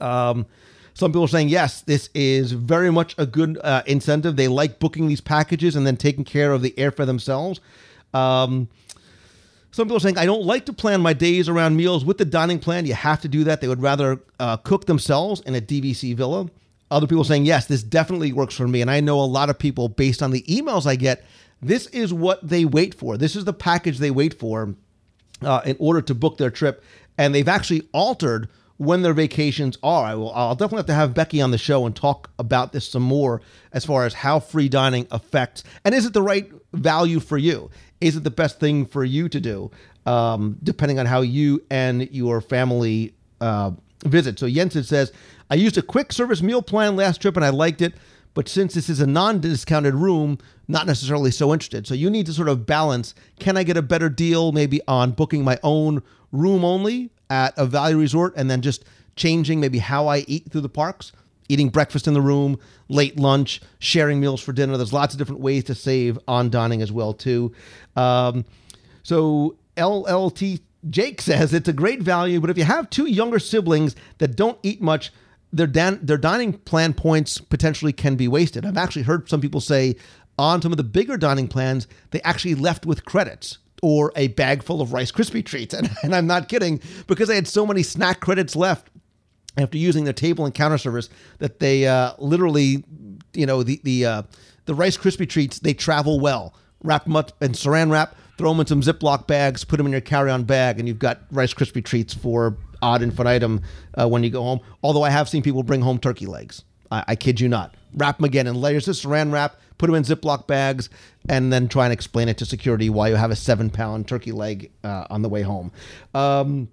Um, 0.01 0.47
some 0.95 1.13
people 1.13 1.25
are 1.25 1.29
saying, 1.29 1.51
yes, 1.51 1.83
this 1.83 2.09
is 2.15 2.53
very 2.53 2.91
much 2.91 3.15
a 3.19 3.27
good 3.27 3.59
uh, 3.63 3.83
incentive. 3.87 4.37
They 4.37 4.49
like 4.49 4.79
booking 4.79 5.07
these 5.07 5.21
packages 5.21 5.77
and 5.77 5.87
then 5.87 5.97
taking 5.97 6.25
care 6.25 6.53
of 6.53 6.63
the 6.63 6.71
airfare 6.73 7.07
themselves. 7.07 7.61
Um, 8.15 8.69
some 9.71 9.87
people 9.87 9.99
are 9.99 10.01
saying, 10.01 10.19
I 10.19 10.27
don't 10.27 10.45
like 10.45 10.67
to 10.67 10.73
plan 10.73 11.01
my 11.01 11.13
days 11.13 11.49
around 11.49 11.77
meals 11.77 12.05
with 12.05 12.19
the 12.19 12.25
dining 12.25 12.59
plan. 12.59 12.87
You 12.87 12.95
have 12.95 13.21
to 13.21 13.29
do 13.29 13.45
that. 13.45 13.61
They 13.61 13.69
would 13.69 13.83
rather 13.83 14.21
uh, 14.41 14.57
cook 14.59 14.87
themselves 14.87 15.41
in 15.43 15.55
a 15.55 15.61
DVC 15.61 16.17
villa. 16.17 16.49
Other 16.91 17.07
people 17.07 17.25
saying, 17.25 17.45
yes, 17.45 17.67
this 17.67 17.83
definitely 17.83 18.33
works 18.33 18.55
for 18.55 18.67
me. 18.67 18.81
And 18.81 18.91
I 18.91 19.01
know 19.01 19.21
a 19.21 19.23
lot 19.23 19.51
of 19.51 19.59
people, 19.59 19.89
based 19.89 20.23
on 20.23 20.31
the 20.31 20.43
emails 20.43 20.87
I 20.87 20.97
get, 20.97 21.25
this 21.61 21.87
is 21.89 22.15
what 22.15 22.47
they 22.47 22.65
wait 22.65 22.95
for. 22.95 23.19
This 23.19 23.37
is 23.37 23.45
the 23.45 23.53
package 23.53 23.99
they 23.99 24.11
wait 24.11 24.39
for 24.39 24.75
uh, 25.43 25.61
in 25.67 25.77
order 25.79 26.01
to 26.03 26.15
book 26.15 26.39
their 26.39 26.51
trip. 26.51 26.83
And 27.19 27.35
they've 27.35 27.49
actually 27.49 27.89
altered 27.93 28.49
when 28.79 29.03
their 29.03 29.13
vacations 29.13 29.77
are. 29.83 30.05
I 30.05 30.15
will. 30.15 30.33
I'll 30.33 30.55
definitely 30.55 30.79
have 30.79 30.87
to 30.87 30.95
have 30.95 31.15
Becky 31.15 31.41
on 31.43 31.51
the 31.51 31.59
show 31.59 31.85
and 31.85 31.95
talk 31.95 32.31
about 32.39 32.73
this 32.73 32.89
some 32.89 33.03
more 33.03 33.43
as 33.73 33.85
far 33.85 34.07
as 34.07 34.15
how 34.15 34.41
free 34.41 34.69
dining 34.69 35.07
affects 35.11 35.65
and 35.85 35.95
is 35.95 36.07
it 36.07 36.15
the 36.15 36.23
right 36.23 36.51
value 36.73 37.21
for 37.21 37.37
you? 37.37 37.71
Is 38.01 38.17
it 38.17 38.25
the 38.25 38.31
best 38.31 38.61
thing 38.61 38.87
for 38.87 39.05
you 39.05 39.29
to 39.29 39.41
do? 39.41 39.71
Um, 40.07 40.57
depending 40.63 40.99
on 40.99 41.07
how 41.07 41.21
you 41.21 41.63
and 41.71 42.09
your 42.11 42.41
family 42.41 43.15
uh, 43.41 43.73
visit. 44.05 44.39
So 44.39 44.49
Jensen 44.49 44.85
says, 44.85 45.13
I 45.51 45.57
used 45.57 45.77
a 45.77 45.83
quick 45.83 46.13
service 46.13 46.41
meal 46.41 46.63
plan 46.63 46.97
last 46.97 47.21
trip 47.21 47.37
and 47.37 47.45
I 47.45 47.51
liked 47.51 47.83
it, 47.83 47.95
but 48.35 48.49
since 48.49 48.75
this 48.75 48.89
is 48.89 49.01
a 49.01 49.07
non-discounted 49.07 49.95
room, 49.95 50.39
not 50.69 50.87
necessarily 50.87 51.31
so 51.31 51.53
interested. 51.53 51.87
So 51.87 51.95
you 51.95 52.09
need 52.09 52.27
to 52.27 52.33
sort 52.33 52.49
of 52.49 52.65
balance. 52.65 53.15
Can 53.41 53.57
I 53.57 53.65
get 53.65 53.77
a 53.77 53.83
better 53.83 54.09
deal 54.09 54.53
maybe 54.53 54.81
on 54.87 55.13
booking 55.13 55.45
my 55.45 55.59
own 55.63 56.03
room 56.31 56.65
only 56.65 57.11
at 57.31 57.55
a 57.57 57.67
value 57.67 57.99
resort 57.99 58.35
and 58.37 58.51
then 58.51 58.63
just 58.63 58.85
changing 59.17 59.61
maybe 59.61 59.79
how 59.79 60.07
I 60.07 60.19
eat 60.21 60.51
through 60.51 60.63
the 60.63 60.69
parks? 60.69 61.13
Eating 61.49 61.71
breakfast 61.71 62.07
in 62.07 62.15
the 62.15 62.21
room, 62.21 62.59
late 62.89 63.19
lunch, 63.19 63.61
sharing 63.79 64.21
meals 64.21 64.41
for 64.43 64.53
dinner. 64.53 64.77
There's 64.77 64.93
lots 64.93 65.15
of 65.15 65.19
different 65.19 65.41
ways 65.41 65.65
to 65.65 65.75
save 65.75 66.19
on 66.29 66.51
dining 66.51 66.83
as 66.83 66.93
well 66.93 67.15
too. 67.15 67.55
Um, 67.97 68.45
so 69.03 69.57
LLT 69.77 70.61
Jake 70.91 71.21
says 71.23 71.53
it's 71.53 71.69
a 71.69 71.73
great 71.73 72.03
value, 72.03 72.41
but 72.41 72.51
if 72.51 72.59
you 72.59 72.65
have 72.65 72.91
two 72.91 73.07
younger 73.07 73.39
siblings 73.39 73.97
that 74.19 74.37
don't 74.37 74.59
eat 74.63 74.81
much, 74.81 75.13
their 75.53 75.67
dan- 75.67 76.01
their 76.03 76.19
dining 76.19 76.53
plan 76.53 76.93
points 76.93 77.39
potentially 77.39 77.93
can 77.93 78.17
be 78.17 78.29
wasted. 78.29 78.67
I've 78.67 78.77
actually 78.77 79.03
heard 79.03 79.29
some 79.29 79.41
people 79.41 79.61
say 79.61 79.97
on 80.39 80.63
some 80.63 80.73
of 80.73 80.77
the 80.77 80.85
bigger 80.85 81.17
dining 81.17 81.49
plans, 81.49 81.89
they 82.11 82.21
actually 82.23 82.55
left 82.55 82.87
with 82.87 83.05
credits 83.05 83.59
or 83.83 84.13
a 84.17 84.29
bag 84.29 84.63
full 84.63 84.81
of 84.81 84.93
Rice 84.93 85.13
Krispie 85.13 85.45
treats. 85.45 85.75
And, 85.75 85.91
and 86.03 86.15
I'm 86.15 86.27
not 86.27 86.49
kidding 86.49 86.81
because 87.07 87.31
I 87.31 87.35
had 87.35 87.47
so 87.47 87.67
many 87.67 87.83
snack 87.83 88.21
credits 88.21 88.57
left 88.57 88.91
after 89.57 89.79
using 89.79 90.05
their 90.05 90.13
table 90.13 90.45
and 90.45 90.55
counter 90.55 90.79
service 90.79 91.09
that 91.39 91.61
they 91.61 91.87
uh, 91.87 92.13
literally, 92.19 92.85
you 93.35 93.47
know, 93.47 93.63
the 93.63 93.81
the 93.85 94.07
uh, 94.07 94.23
the 94.67 94.75
Rice 94.75 94.97
Krispie 94.97 95.29
treats 95.29 95.59
they 95.59 95.75
travel 95.75 96.21
well. 96.21 96.55
Wrap 96.85 97.05
them 97.05 97.17
up 97.17 97.33
in 97.43 97.53
Saran 97.53 97.91
wrap, 97.91 98.15
throw 98.37 98.51
them 98.51 98.61
in 98.61 98.67
some 98.67 98.83
Ziploc 98.83 99.27
bags, 99.27 99.65
put 99.65 99.79
them 99.79 99.87
in 99.87 99.93
your 99.93 100.01
carry-on 100.01 100.45
bag, 100.45 100.79
and 100.79 100.87
you've 100.87 101.01
got 101.01 101.23
Rice 101.33 101.53
Krispie 101.53 101.85
treats 101.85 102.15
for 102.15 102.57
odd 102.81 103.03
infinitum 103.03 103.63
uh, 104.01 104.09
when 104.09 104.23
you 104.23 104.31
go 104.31 104.43
home. 104.43 104.61
Although 104.85 105.03
I 105.03 105.11
have 105.11 105.29
seen 105.29 105.43
people 105.43 105.65
bring 105.65 105.81
home 105.81 105.99
turkey 105.99 106.27
legs. 106.27 106.63
I, 106.91 107.05
I 107.09 107.17
kid 107.17 107.41
you 107.41 107.49
not. 107.49 107.75
Wrap 107.95 108.19
them 108.19 108.25
again 108.25 108.47
in 108.47 108.55
layers 108.55 108.87
of 108.89 108.97
Saran 108.97 109.33
wrap, 109.33 109.57
put 109.79 109.87
them 109.87 109.95
in 109.95 110.03
Ziploc 110.03 110.47
bags, 110.47 110.91
and 111.29 111.53
then 111.53 111.69
try 111.69 111.85
and 111.85 111.93
explain 111.93 112.29
it 112.29 112.39
to 112.39 112.45
security 112.45 112.91
why 112.91 113.09
you 113.09 113.15
have 113.17 113.31
a 113.31 113.37
seven-pound 113.37 114.07
turkey 114.09 114.33
leg 114.33 114.71
uh, 114.85 115.07
on 115.11 115.23
the 115.23 115.29
way 115.29 115.43
home. 115.43 115.73
Um, 116.15 116.69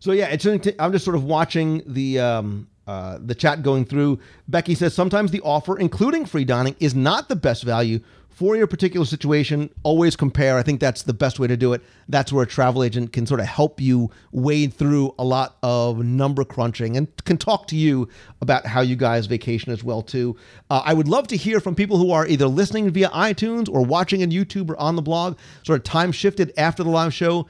so 0.00 0.12
yeah, 0.12 0.26
it's 0.26 0.46
I'm 0.78 0.92
just 0.92 1.04
sort 1.04 1.14
of 1.14 1.24
watching 1.24 1.82
the 1.86 2.18
um, 2.18 2.68
uh, 2.86 3.18
the 3.20 3.34
chat 3.34 3.62
going 3.62 3.84
through. 3.84 4.18
Becky 4.48 4.74
says 4.74 4.94
sometimes 4.94 5.30
the 5.30 5.40
offer, 5.42 5.78
including 5.78 6.26
free 6.26 6.44
dining, 6.44 6.74
is 6.80 6.94
not 6.94 7.28
the 7.28 7.36
best 7.36 7.62
value 7.62 8.00
for 8.34 8.56
your 8.56 8.66
particular 8.66 9.04
situation, 9.06 9.70
always 9.82 10.16
compare. 10.16 10.56
I 10.56 10.62
think 10.62 10.80
that's 10.80 11.02
the 11.02 11.12
best 11.12 11.38
way 11.38 11.46
to 11.46 11.56
do 11.56 11.72
it. 11.72 11.82
That's 12.08 12.32
where 12.32 12.44
a 12.44 12.46
travel 12.46 12.82
agent 12.82 13.12
can 13.12 13.26
sort 13.26 13.40
of 13.40 13.46
help 13.46 13.80
you 13.80 14.10
wade 14.32 14.72
through 14.74 15.14
a 15.18 15.24
lot 15.24 15.56
of 15.62 16.04
number 16.04 16.44
crunching 16.44 16.96
and 16.96 17.08
can 17.24 17.36
talk 17.36 17.66
to 17.68 17.76
you 17.76 18.08
about 18.40 18.66
how 18.66 18.80
you 18.80 18.96
guys 18.96 19.26
vacation 19.26 19.72
as 19.72 19.84
well 19.84 20.02
too. 20.02 20.36
Uh, 20.70 20.82
I 20.84 20.94
would 20.94 21.08
love 21.08 21.28
to 21.28 21.36
hear 21.36 21.60
from 21.60 21.74
people 21.74 21.98
who 21.98 22.10
are 22.10 22.26
either 22.26 22.46
listening 22.46 22.90
via 22.90 23.10
iTunes 23.10 23.68
or 23.68 23.84
watching 23.84 24.22
on 24.22 24.30
YouTube 24.30 24.70
or 24.70 24.76
on 24.78 24.96
the 24.96 25.02
blog, 25.02 25.38
sort 25.62 25.78
of 25.78 25.84
time 25.84 26.10
shifted 26.10 26.52
after 26.56 26.82
the 26.82 26.90
live 26.90 27.14
show. 27.14 27.46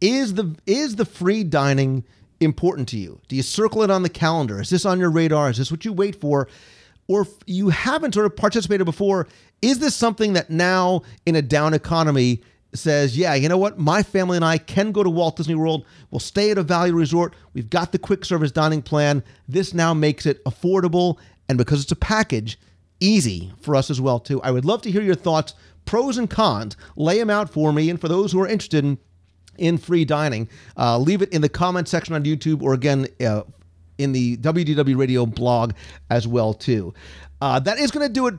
Is 0.00 0.34
the 0.34 0.56
is 0.66 0.96
the 0.96 1.04
free 1.04 1.44
dining 1.44 2.04
important 2.40 2.88
to 2.88 2.98
you? 2.98 3.20
Do 3.28 3.36
you 3.36 3.42
circle 3.42 3.82
it 3.82 3.90
on 3.90 4.02
the 4.02 4.08
calendar? 4.08 4.60
Is 4.60 4.70
this 4.70 4.86
on 4.86 4.98
your 4.98 5.10
radar? 5.10 5.50
Is 5.50 5.58
this 5.58 5.70
what 5.70 5.84
you 5.84 5.92
wait 5.92 6.20
for? 6.20 6.48
Or 7.10 7.22
if 7.22 7.28
you 7.46 7.70
haven't 7.70 8.14
sort 8.14 8.26
of 8.26 8.36
participated 8.36 8.84
before, 8.84 9.26
is 9.62 9.78
this 9.78 9.94
something 9.94 10.32
that 10.34 10.50
now 10.50 11.02
in 11.26 11.36
a 11.36 11.42
down 11.42 11.74
economy 11.74 12.42
says, 12.74 13.16
yeah, 13.16 13.34
you 13.34 13.48
know 13.48 13.58
what? 13.58 13.78
My 13.78 14.02
family 14.02 14.36
and 14.36 14.44
I 14.44 14.58
can 14.58 14.92
go 14.92 15.02
to 15.02 15.10
Walt 15.10 15.36
Disney 15.36 15.54
World. 15.54 15.84
We'll 16.10 16.20
stay 16.20 16.50
at 16.50 16.58
a 16.58 16.62
value 16.62 16.94
resort. 16.94 17.34
We've 17.52 17.68
got 17.68 17.92
the 17.92 17.98
quick 17.98 18.24
service 18.24 18.52
dining 18.52 18.82
plan. 18.82 19.22
This 19.48 19.74
now 19.74 19.92
makes 19.92 20.26
it 20.26 20.42
affordable. 20.44 21.18
And 21.48 21.58
because 21.58 21.82
it's 21.82 21.92
a 21.92 21.96
package, 21.96 22.58
easy 23.00 23.52
for 23.60 23.74
us 23.74 23.90
as 23.90 24.00
well, 24.00 24.20
too. 24.20 24.40
I 24.42 24.50
would 24.50 24.64
love 24.64 24.82
to 24.82 24.90
hear 24.90 25.02
your 25.02 25.16
thoughts, 25.16 25.54
pros 25.84 26.16
and 26.16 26.30
cons. 26.30 26.76
Lay 26.96 27.18
them 27.18 27.30
out 27.30 27.50
for 27.50 27.72
me. 27.72 27.90
And 27.90 28.00
for 28.00 28.08
those 28.08 28.30
who 28.32 28.40
are 28.40 28.48
interested 28.48 28.84
in, 28.84 28.98
in 29.58 29.76
free 29.76 30.04
dining, 30.04 30.48
uh, 30.76 30.96
leave 30.98 31.22
it 31.22 31.32
in 31.32 31.42
the 31.42 31.48
comment 31.48 31.88
section 31.88 32.14
on 32.14 32.24
YouTube 32.24 32.62
or 32.62 32.72
again, 32.72 33.08
uh, 33.24 33.42
in 33.98 34.12
the 34.12 34.36
WDW 34.38 34.96
Radio 34.96 35.26
blog 35.26 35.72
as 36.08 36.26
well 36.26 36.54
too. 36.54 36.94
Uh, 37.40 37.58
that 37.60 37.78
is 37.78 37.90
going 37.90 38.06
to 38.06 38.12
do 38.12 38.26
it 38.28 38.34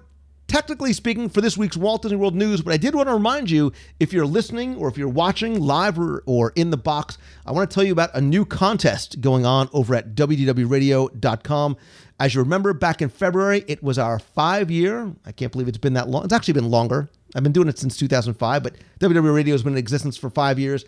technically 0.51 0.91
speaking, 0.91 1.29
for 1.29 1.39
this 1.39 1.57
week's 1.57 1.77
Walt 1.77 2.01
Disney 2.01 2.17
World 2.17 2.35
News, 2.35 2.61
but 2.61 2.73
I 2.73 2.77
did 2.77 2.93
want 2.93 3.07
to 3.07 3.13
remind 3.13 3.49
you 3.49 3.71
if 4.01 4.11
you're 4.11 4.25
listening 4.25 4.75
or 4.75 4.89
if 4.89 4.97
you're 4.97 5.07
watching 5.07 5.61
live 5.61 5.97
or, 5.97 6.23
or 6.25 6.51
in 6.57 6.71
the 6.71 6.77
box, 6.77 7.17
I 7.45 7.53
want 7.53 7.69
to 7.69 7.73
tell 7.73 7.85
you 7.85 7.93
about 7.93 8.09
a 8.13 8.19
new 8.19 8.43
contest 8.43 9.21
going 9.21 9.45
on 9.45 9.69
over 9.71 9.95
at 9.95 10.13
WDWRadio.com. 10.13 11.77
As 12.19 12.35
you 12.35 12.41
remember, 12.41 12.73
back 12.73 13.01
in 13.01 13.07
February, 13.07 13.63
it 13.69 13.81
was 13.81 13.97
our 13.97 14.19
five 14.19 14.69
year, 14.69 15.13
I 15.25 15.31
can't 15.31 15.53
believe 15.53 15.69
it's 15.69 15.77
been 15.77 15.93
that 15.93 16.09
long. 16.09 16.25
It's 16.25 16.33
actually 16.33 16.55
been 16.55 16.69
longer. 16.69 17.09
I've 17.33 17.43
been 17.43 17.53
doing 17.53 17.69
it 17.69 17.79
since 17.79 17.95
2005, 17.95 18.61
but 18.61 18.73
WDW 18.99 19.33
Radio 19.33 19.53
has 19.53 19.63
been 19.63 19.73
in 19.73 19.79
existence 19.79 20.17
for 20.17 20.29
five 20.29 20.59
years. 20.59 20.83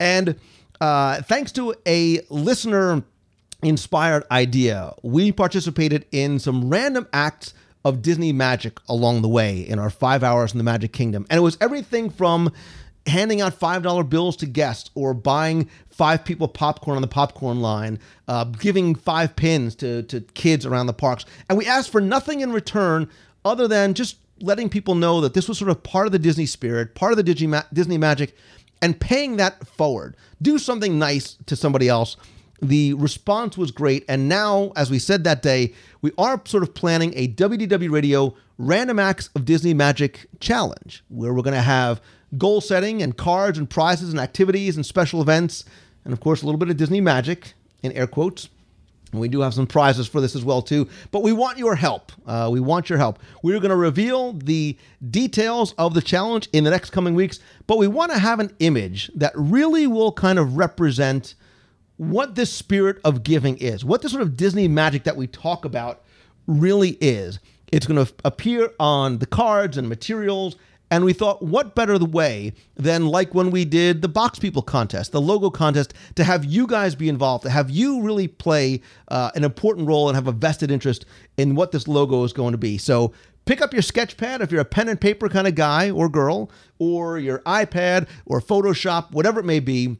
And 0.00 0.40
uh, 0.80 1.20
thanks 1.20 1.52
to 1.52 1.74
a 1.86 2.20
listener 2.30 3.04
inspired 3.62 4.24
idea, 4.30 4.94
we 5.02 5.32
participated 5.32 6.06
in 6.12 6.38
some 6.38 6.70
random 6.70 7.06
acts 7.12 7.52
of 7.84 8.02
Disney 8.02 8.32
magic 8.32 8.78
along 8.88 9.22
the 9.22 9.28
way 9.28 9.60
in 9.60 9.78
our 9.78 9.90
five 9.90 10.22
hours 10.22 10.52
in 10.52 10.58
the 10.58 10.64
Magic 10.64 10.92
Kingdom. 10.92 11.26
And 11.30 11.38
it 11.38 11.42
was 11.42 11.58
everything 11.60 12.10
from 12.10 12.52
handing 13.06 13.40
out 13.40 13.58
$5 13.58 14.08
bills 14.08 14.36
to 14.36 14.46
guests 14.46 14.90
or 14.94 15.12
buying 15.12 15.68
five 15.90 16.24
people 16.24 16.48
popcorn 16.48 16.96
on 16.96 17.02
the 17.02 17.08
popcorn 17.08 17.60
line, 17.60 17.98
uh, 18.28 18.44
giving 18.44 18.94
five 18.94 19.34
pins 19.34 19.74
to, 19.76 20.04
to 20.04 20.20
kids 20.20 20.64
around 20.64 20.86
the 20.86 20.92
parks. 20.92 21.24
And 21.48 21.58
we 21.58 21.66
asked 21.66 21.90
for 21.90 22.00
nothing 22.00 22.40
in 22.40 22.52
return 22.52 23.08
other 23.44 23.66
than 23.66 23.94
just 23.94 24.16
letting 24.40 24.68
people 24.68 24.94
know 24.94 25.20
that 25.20 25.34
this 25.34 25.48
was 25.48 25.58
sort 25.58 25.70
of 25.70 25.82
part 25.82 26.06
of 26.06 26.12
the 26.12 26.18
Disney 26.18 26.46
spirit, 26.46 26.94
part 26.94 27.12
of 27.12 27.16
the 27.16 27.22
Disney 27.22 27.98
magic, 27.98 28.36
and 28.80 28.98
paying 29.00 29.36
that 29.36 29.66
forward. 29.66 30.16
Do 30.40 30.58
something 30.58 30.98
nice 30.98 31.36
to 31.46 31.56
somebody 31.56 31.88
else 31.88 32.16
the 32.62 32.94
response 32.94 33.58
was 33.58 33.72
great. 33.72 34.04
And 34.08 34.28
now, 34.28 34.72
as 34.76 34.90
we 34.90 35.00
said 35.00 35.24
that 35.24 35.42
day, 35.42 35.74
we 36.00 36.12
are 36.16 36.40
sort 36.44 36.62
of 36.62 36.74
planning 36.74 37.12
a 37.16 37.28
WDW 37.28 37.90
Radio 37.90 38.34
Random 38.56 39.00
Acts 39.00 39.28
of 39.34 39.44
Disney 39.44 39.74
Magic 39.74 40.28
Challenge, 40.38 41.02
where 41.08 41.34
we're 41.34 41.42
going 41.42 41.54
to 41.54 41.60
have 41.60 42.00
goal 42.38 42.60
setting 42.60 43.02
and 43.02 43.16
cards 43.16 43.58
and 43.58 43.68
prizes 43.68 44.10
and 44.10 44.20
activities 44.20 44.76
and 44.76 44.86
special 44.86 45.20
events, 45.20 45.64
and 46.04 46.12
of 46.12 46.20
course, 46.20 46.42
a 46.42 46.46
little 46.46 46.58
bit 46.58 46.70
of 46.70 46.76
Disney 46.76 47.00
magic 47.00 47.54
in 47.82 47.90
air 47.92 48.06
quotes. 48.06 48.48
And 49.10 49.20
we 49.20 49.28
do 49.28 49.40
have 49.40 49.52
some 49.52 49.66
prizes 49.66 50.06
for 50.06 50.20
this 50.20 50.34
as 50.34 50.44
well 50.44 50.62
too. 50.62 50.88
But 51.10 51.22
we 51.22 51.32
want 51.32 51.58
your 51.58 51.74
help. 51.74 52.12
Uh, 52.26 52.48
we 52.50 52.60
want 52.60 52.88
your 52.88 52.98
help. 52.98 53.18
We're 53.42 53.58
going 53.58 53.70
to 53.70 53.76
reveal 53.76 54.32
the 54.32 54.78
details 55.10 55.74
of 55.76 55.92
the 55.92 56.00
challenge 56.00 56.48
in 56.52 56.64
the 56.64 56.70
next 56.70 56.90
coming 56.90 57.14
weeks. 57.14 57.38
But 57.66 57.76
we 57.76 57.88
want 57.88 58.12
to 58.12 58.18
have 58.18 58.40
an 58.40 58.54
image 58.60 59.10
that 59.14 59.32
really 59.34 59.86
will 59.86 60.12
kind 60.12 60.38
of 60.38 60.56
represent 60.56 61.34
what 62.02 62.34
this 62.34 62.52
spirit 62.52 62.98
of 63.04 63.22
giving 63.22 63.56
is, 63.58 63.84
what 63.84 64.02
this 64.02 64.10
sort 64.10 64.22
of 64.22 64.36
Disney 64.36 64.66
magic 64.66 65.04
that 65.04 65.16
we 65.16 65.28
talk 65.28 65.64
about 65.64 66.02
really 66.48 66.98
is. 67.00 67.38
It's 67.70 67.86
going 67.86 68.04
to 68.04 68.12
appear 68.24 68.72
on 68.80 69.18
the 69.18 69.26
cards 69.26 69.78
and 69.78 69.88
materials. 69.88 70.56
And 70.90 71.04
we 71.04 71.12
thought, 71.12 71.42
what 71.42 71.76
better 71.76 71.98
the 71.98 72.04
way 72.04 72.54
than 72.74 73.06
like 73.06 73.34
when 73.34 73.52
we 73.52 73.64
did 73.64 74.02
the 74.02 74.08
Box 74.08 74.40
People 74.40 74.62
contest, 74.62 75.12
the 75.12 75.20
logo 75.20 75.48
contest, 75.48 75.94
to 76.16 76.24
have 76.24 76.44
you 76.44 76.66
guys 76.66 76.96
be 76.96 77.08
involved, 77.08 77.44
to 77.44 77.50
have 77.50 77.70
you 77.70 78.02
really 78.02 78.26
play 78.26 78.82
uh, 79.08 79.30
an 79.36 79.44
important 79.44 79.86
role 79.86 80.08
and 80.08 80.16
have 80.16 80.26
a 80.26 80.32
vested 80.32 80.72
interest 80.72 81.06
in 81.36 81.54
what 81.54 81.70
this 81.70 81.86
logo 81.86 82.24
is 82.24 82.32
going 82.32 82.52
to 82.52 82.58
be. 82.58 82.78
So 82.78 83.12
pick 83.44 83.62
up 83.62 83.72
your 83.72 83.80
sketch 83.80 84.16
pad 84.16 84.42
if 84.42 84.50
you're 84.50 84.60
a 84.60 84.64
pen 84.66 84.88
and 84.88 85.00
paper 85.00 85.28
kind 85.28 85.46
of 85.46 85.54
guy 85.54 85.90
or 85.90 86.08
girl, 86.08 86.50
or 86.80 87.18
your 87.18 87.38
iPad 87.40 88.08
or 88.26 88.40
Photoshop, 88.40 89.12
whatever 89.12 89.38
it 89.38 89.46
may 89.46 89.60
be, 89.60 89.96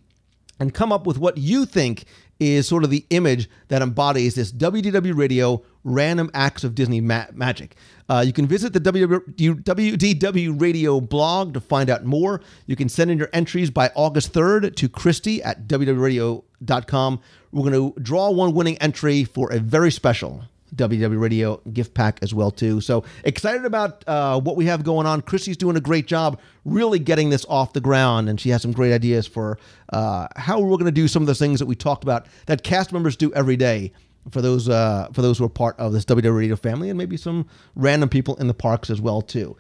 and 0.63 0.73
come 0.73 0.93
up 0.93 1.07
with 1.09 1.19
what 1.19 1.37
you 1.39 1.67
think 1.67 2.05
is 2.39 2.69
sort 2.69 2.85
of 2.85 2.91
the 2.91 3.05
image 3.11 3.51
that 3.67 3.83
embodies 3.83 4.37
this 4.37 4.53
WDW 4.53 5.17
Radio 5.17 5.65
random 5.83 6.31
acts 6.35 6.63
of 6.63 6.77
Disney 6.77 7.01
ma- 7.01 7.27
magic. 7.33 7.75
Uh, 8.09 8.23
you 8.25 8.33
can 8.33 8.47
visit 8.47 8.73
the 8.73 8.81
WDW 8.81 10.61
Radio 10.61 11.01
blog 11.01 11.55
to 11.55 11.61
find 11.61 11.91
out 11.91 12.05
more. 12.05 12.41
You 12.67 12.77
can 12.77 12.89
send 12.89 13.11
in 13.11 13.19
your 13.19 13.29
entries 13.33 13.71
by 13.71 13.91
August 13.97 14.33
3rd 14.33 14.77
to 14.77 14.89
Christy 14.89 15.43
at 15.43 15.67
WDWRadio.com. 15.67 17.21
We're 17.51 17.71
going 17.71 17.93
to 17.93 18.01
draw 18.01 18.31
one 18.31 18.55
winning 18.55 18.79
entry 18.79 19.25
for 19.25 19.53
a 19.53 19.59
very 19.59 19.91
special 19.91 20.45
WDW 20.75 21.21
Radio 21.21 21.61
gift 21.73 21.95
pack 21.95 22.19
as 22.23 22.33
well 22.33 22.51
too. 22.51 22.81
So 22.81 23.05
excited 23.25 23.65
about 23.65 24.05
uh, 24.07 24.41
what 24.41 24.57
we 24.57 24.67
have 24.67 24.85
going 24.85 25.07
on. 25.07 25.23
Christy's 25.23 25.57
doing 25.57 25.77
a 25.77 25.81
great 25.81 26.07
job, 26.07 26.41
really 26.65 26.99
getting 26.99 27.31
this 27.31 27.45
off 27.49 27.73
the 27.73 27.81
ground, 27.81 28.29
and 28.29 28.41
she 28.41 28.51
has 28.51 28.63
some 28.63 28.73
great 28.73 28.93
ideas 28.93 29.27
for 29.27 29.59
uh, 29.93 30.29
how 30.37 30.61
we're 30.61 30.77
going 30.77 30.87
to 30.87 30.93
do 30.93 31.09
some 31.09 31.23
of 31.23 31.27
the 31.27 31.35
things 31.35 31.59
that 31.59 31.67
we 31.67 31.75
talked 31.75 32.03
about 32.03 32.27
that 32.47 32.63
cast 32.63 32.93
members 32.93 33.17
do 33.17 33.33
every 33.35 33.57
day. 33.57 33.93
For 34.31 34.41
those 34.41 34.69
uh, 34.69 35.09
for 35.13 35.21
those 35.21 35.39
who 35.39 35.45
are 35.45 35.49
part 35.49 35.77
of 35.81 35.93
this 35.93 36.05
WDW 36.05 36.37
Radio 36.37 36.55
family, 36.55 36.89
and 36.91 36.97
maybe 36.97 37.17
some 37.17 37.49
random 37.75 38.09
people 38.09 38.37
in 38.37 38.47
the 38.47 38.55
parks 38.55 38.89
as 38.89 39.01
well 39.01 39.21
too. 39.21 39.57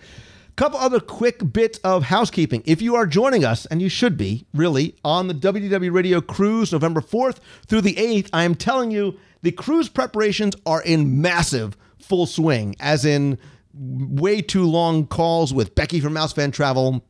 Couple 0.54 0.78
other 0.78 1.00
quick 1.00 1.52
bits 1.52 1.78
of 1.78 2.04
housekeeping. 2.04 2.62
If 2.66 2.82
you 2.82 2.94
are 2.94 3.06
joining 3.06 3.42
us, 3.42 3.64
and 3.66 3.80
you 3.80 3.88
should 3.88 4.18
be, 4.18 4.44
really, 4.52 4.94
on 5.02 5.26
the 5.26 5.34
WDW 5.34 5.90
Radio 5.90 6.20
cruise 6.20 6.72
November 6.72 7.00
4th 7.00 7.38
through 7.66 7.80
the 7.80 7.94
8th, 7.94 8.28
I 8.34 8.44
am 8.44 8.54
telling 8.54 8.90
you 8.90 9.18
the 9.42 9.52
cruise 9.52 9.88
preparations 9.88 10.54
are 10.64 10.82
in 10.82 11.20
massive 11.20 11.76
full 12.00 12.26
swing, 12.26 12.76
as 12.80 13.04
in 13.04 13.38
way 13.74 14.42
too 14.42 14.64
long 14.64 15.06
calls 15.06 15.52
with 15.52 15.74
Becky 15.74 16.00
from 16.00 16.12
Mouse 16.12 16.32
Fan 16.32 16.50
Travel 16.50 17.04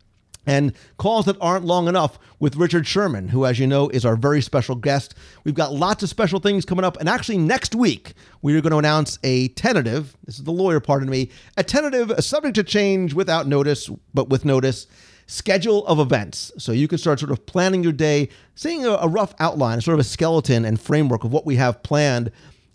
and 0.47 0.73
calls 0.97 1.27
that 1.27 1.37
aren't 1.41 1.65
long 1.65 1.89
enough 1.89 2.19
with 2.41 2.57
Richard 2.57 2.87
Sherman, 2.87 3.29
who, 3.29 3.47
as 3.47 3.59
you 3.59 3.67
know, 3.67 3.89
is 3.89 4.05
our 4.05 4.17
very 4.17 4.41
special 4.41 4.75
guest. 4.75 5.15
We've 5.45 5.55
got 5.55 5.73
lots 5.73 6.03
of 6.03 6.09
special 6.09 6.41
things 6.41 6.65
coming 6.65 6.85
up. 6.85 6.97
And 6.99 7.09
actually, 7.09 7.39
next 7.39 7.75
week, 7.75 8.15
we 8.43 8.57
are 8.57 8.61
going 8.61 8.73
to 8.73 8.79
announce 8.79 9.19
a 9.23 9.49
tentative, 9.49 10.17
this 10.25 10.39
is 10.39 10.45
the 10.45 10.53
lawyer 10.53 10.81
part 10.81 11.03
of 11.03 11.09
me, 11.09 11.31
a 11.57 11.62
tentative, 11.62 12.11
a 12.11 12.23
subject 12.23 12.57
to 12.57 12.65
change 12.65 13.15
without 13.15 13.47
notice, 13.47 13.89
but 14.12 14.31
with 14.31 14.45
notice, 14.45 14.89
schedule 15.33 15.87
of 15.87 15.99
events. 15.99 16.53
So 16.59 16.73
you 16.73 16.87
can 16.87 16.99
start 16.99 17.19
sort 17.19 17.33
of 17.33 17.47
planning 17.47 17.83
your 17.83 17.93
day, 17.93 18.29
seeing 18.55 18.85
a, 18.85 18.91
a 18.91 19.09
rough 19.09 19.35
outline, 19.41 19.81
sort 19.81 19.95
of 19.95 20.01
a 20.01 20.05
skeleton 20.05 20.65
and 20.65 20.79
framework 20.79 21.25
of 21.25 21.33
what 21.33 21.47
we 21.47 21.57
have 21.57 21.83
planned. 21.83 22.31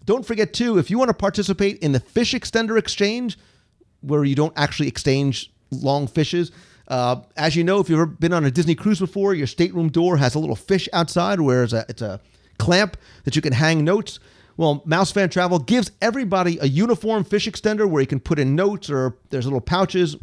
Don't 0.06 0.26
forget, 0.26 0.54
too, 0.54 0.80
if 0.80 0.90
you 0.90 0.98
want 0.98 1.10
to 1.10 1.14
participate 1.14 1.78
in 1.80 1.92
the 1.92 2.00
fish 2.00 2.34
extender 2.34 2.78
exchange, 2.78 3.38
where 4.02 4.24
you 4.24 4.36
don't 4.36 4.54
actually 4.56 4.88
exchange 4.88 5.52
long 5.70 6.08
fishes, 6.08 6.52
uh, 6.88 7.18
as 7.36 7.56
you 7.56 7.64
know, 7.64 7.80
if 7.80 7.90
you've 7.90 8.00
ever 8.00 8.06
been 8.08 8.34
on 8.34 8.46
a 8.46 8.50
Disney 8.50 8.74
cruise 8.74 9.00
before, 9.00 9.36
your 9.36 9.48
stateroom 9.48 9.90
door 9.90 10.18
has 10.18 10.34
a 10.34 10.40
little 10.40 10.56
fish 10.56 10.90
outside 10.94 11.40
where 11.40 11.64
it's 11.64 11.74
a, 11.74 11.86
it's 11.90 12.02
a 12.02 12.20
clamp 12.58 12.98
that 13.26 13.36
you 13.36 13.42
can 13.42 13.54
hang 13.54 13.84
notes. 13.84 14.20
Well, 14.56 14.82
Mouse 14.86 15.12
Fan 15.12 15.30
Travel 15.30 15.60
gives 15.60 15.92
everybody 16.02 16.58
a 16.60 16.66
uniform 16.66 17.24
fish 17.24 17.48
extender 17.48 17.88
where 17.88 18.02
you 18.02 18.08
can 18.08 18.20
put 18.20 18.40
in 18.40 18.56
notes 18.56 18.90
or 18.90 19.18
there's 19.30 19.46
little 19.46 19.62
pouches. 19.62 20.16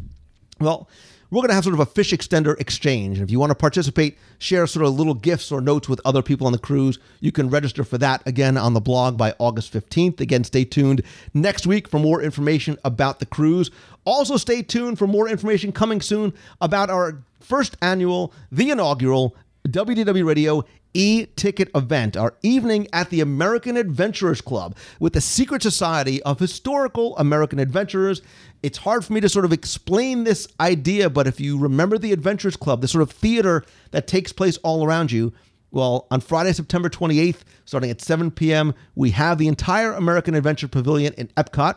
Well, 0.59 0.89
we're 1.35 1.41
going 1.41 1.49
to 1.49 1.55
have 1.55 1.65
sort 1.65 1.73
of 1.73 1.81
a 1.81 1.85
fish 1.85 2.11
extender 2.11 2.57
exchange. 2.61 3.17
And 3.17 3.27
If 3.27 3.31
you 3.31 3.41
want 3.41 3.49
to 3.49 3.55
participate, 3.55 4.17
share 4.37 4.65
sort 4.67 4.85
of 4.85 4.97
little 4.97 5.13
gifts 5.13 5.51
or 5.51 5.59
notes 5.59 5.89
with 5.89 5.99
other 6.05 6.21
people 6.21 6.47
on 6.47 6.53
the 6.53 6.59
cruise, 6.59 6.97
you 7.19 7.33
can 7.33 7.49
register 7.49 7.83
for 7.83 7.97
that 7.97 8.25
again 8.25 8.55
on 8.57 8.73
the 8.73 8.79
blog 8.79 9.17
by 9.17 9.35
August 9.37 9.73
15th. 9.73 10.21
Again, 10.21 10.45
stay 10.45 10.63
tuned 10.63 11.01
next 11.33 11.67
week 11.67 11.89
for 11.89 11.99
more 11.99 12.21
information 12.21 12.77
about 12.85 13.19
the 13.19 13.25
cruise. 13.25 13.69
Also, 14.05 14.37
stay 14.37 14.61
tuned 14.61 14.97
for 14.97 15.07
more 15.07 15.27
information 15.27 15.73
coming 15.73 15.99
soon 15.99 16.33
about 16.61 16.89
our 16.89 17.21
first 17.41 17.75
annual, 17.81 18.31
the 18.49 18.69
inaugural 18.69 19.35
WDW 19.67 20.25
Radio 20.25 20.63
e 20.95 21.27
ticket 21.35 21.69
event, 21.75 22.17
our 22.17 22.33
evening 22.41 22.87
at 22.93 23.09
the 23.09 23.21
American 23.21 23.77
Adventurers 23.77 24.41
Club 24.41 24.75
with 24.99 25.13
the 25.13 25.21
secret 25.21 25.61
society 25.61 26.23
of 26.23 26.39
historical 26.39 27.15
American 27.17 27.59
adventurers. 27.59 28.21
It's 28.63 28.79
hard 28.79 29.05
for 29.05 29.13
me 29.13 29.19
to 29.19 29.29
sort 29.29 29.45
of 29.45 29.53
explain 29.53 30.23
this 30.23 30.47
idea, 30.59 31.09
but 31.09 31.27
if 31.27 31.39
you 31.39 31.59
remember 31.59 31.97
the 31.97 32.13
Adventurers 32.13 32.55
Club, 32.55 32.81
the 32.81 32.87
sort 32.87 33.01
of 33.03 33.11
theater 33.11 33.63
that 33.91 34.07
takes 34.07 34.31
place 34.31 34.57
all 34.63 34.85
around 34.85 35.11
you, 35.11 35.33
well, 35.69 36.07
on 36.09 36.21
Friday, 36.21 36.53
September 36.53 36.89
28th, 36.89 37.41
starting 37.65 37.89
at 37.89 38.01
7 38.01 38.31
p.m., 38.31 38.73
we 38.95 39.11
have 39.11 39.37
the 39.37 39.49
entire 39.49 39.91
American 39.91 40.33
Adventure 40.33 40.69
Pavilion 40.69 41.13
in 41.15 41.27
Epcot, 41.35 41.75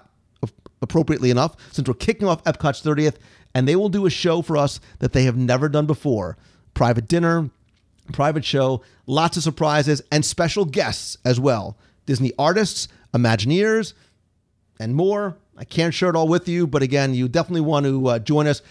appropriately 0.80 1.30
enough, 1.30 1.56
since 1.72 1.88
we're 1.88 1.94
kicking 1.94 2.28
off 2.28 2.44
Epcot's 2.44 2.80
30th, 2.80 3.16
and 3.54 3.66
they 3.66 3.74
will 3.74 3.88
do 3.88 4.06
a 4.06 4.10
show 4.10 4.40
for 4.40 4.56
us 4.56 4.78
that 5.00 5.12
they 5.12 5.24
have 5.24 5.36
never 5.36 5.68
done 5.68 5.86
before. 5.86 6.36
Private 6.74 7.08
dinner, 7.08 7.50
private 8.12 8.44
show, 8.44 8.82
lots 9.06 9.36
of 9.36 9.42
surprises, 9.42 10.02
and 10.10 10.24
special 10.24 10.64
guests 10.64 11.18
as 11.24 11.38
well. 11.38 11.76
Disney 12.06 12.32
artists, 12.38 12.88
Imagineers, 13.14 13.94
and 14.80 14.94
more. 14.94 15.36
I 15.56 15.64
can't 15.64 15.92
share 15.92 16.10
it 16.10 16.16
all 16.16 16.28
with 16.28 16.48
you, 16.48 16.66
but 16.66 16.82
again, 16.82 17.14
you 17.14 17.28
definitely 17.28 17.62
want 17.62 17.86
to 17.86 18.06
uh, 18.06 18.18
join 18.18 18.46
us. 18.46 18.62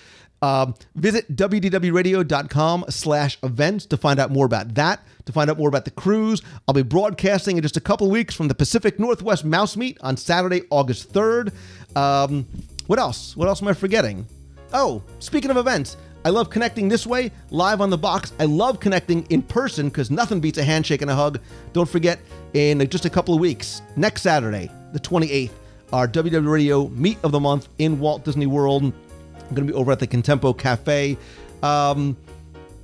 Um, 0.41 0.75
visit 0.95 1.35
wdwradio.com 1.35 2.85
slash 2.89 3.37
events 3.41 3.85
to 3.87 3.97
find 3.97 4.19
out 4.19 4.31
more 4.31 4.45
about 4.45 4.75
that, 4.75 5.01
to 5.25 5.31
find 5.31 5.49
out 5.49 5.57
more 5.57 5.67
about 5.67 5.85
the 5.85 5.91
cruise. 5.91 6.41
I'll 6.67 6.75
be 6.75 6.83
broadcasting 6.83 7.57
in 7.57 7.63
just 7.63 7.75
a 7.75 7.81
couple 7.81 8.09
weeks 8.09 8.35
from 8.35 8.47
the 8.47 8.55
Pacific 8.55 8.99
Northwest 8.99 9.43
Mouse 9.43 9.75
Meet 9.75 9.97
on 10.01 10.15
Saturday, 10.15 10.61
August 10.69 11.11
3rd. 11.11 11.53
Um, 11.95 12.45
what 12.85 12.99
else? 12.99 13.35
What 13.35 13.47
else 13.47 13.61
am 13.61 13.67
I 13.67 13.73
forgetting? 13.73 14.27
Oh, 14.73 15.01
speaking 15.19 15.49
of 15.49 15.57
events, 15.57 15.97
I 16.25 16.29
love 16.29 16.49
connecting 16.49 16.89
this 16.89 17.07
way, 17.07 17.31
live 17.51 17.79
on 17.79 17.89
the 17.89 17.97
box. 17.97 18.33
I 18.39 18.45
love 18.45 18.79
connecting 18.79 19.25
in 19.29 19.41
person 19.41 19.87
because 19.87 20.11
nothing 20.11 20.39
beats 20.39 20.57
a 20.57 20.63
handshake 20.63 21.01
and 21.01 21.11
a 21.11 21.15
hug. 21.15 21.39
Don't 21.73 21.87
forget, 21.87 22.19
in 22.53 22.87
just 22.89 23.05
a 23.05 23.09
couple 23.09 23.33
of 23.33 23.39
weeks, 23.39 23.81
next 23.95 24.23
Saturday, 24.23 24.69
the 24.93 24.99
28th, 24.99 25.51
our 25.93 26.07
WW 26.07 26.49
Radio 26.49 26.87
Meet 26.89 27.17
of 27.23 27.31
the 27.31 27.39
Month 27.39 27.69
in 27.77 27.99
Walt 27.99 28.25
Disney 28.25 28.45
World. 28.45 28.83
I'm 28.83 29.55
going 29.55 29.67
to 29.67 29.73
be 29.73 29.77
over 29.77 29.91
at 29.91 29.99
the 29.99 30.07
Contempo 30.07 30.57
Cafe. 30.57 31.17
Um, 31.63 32.17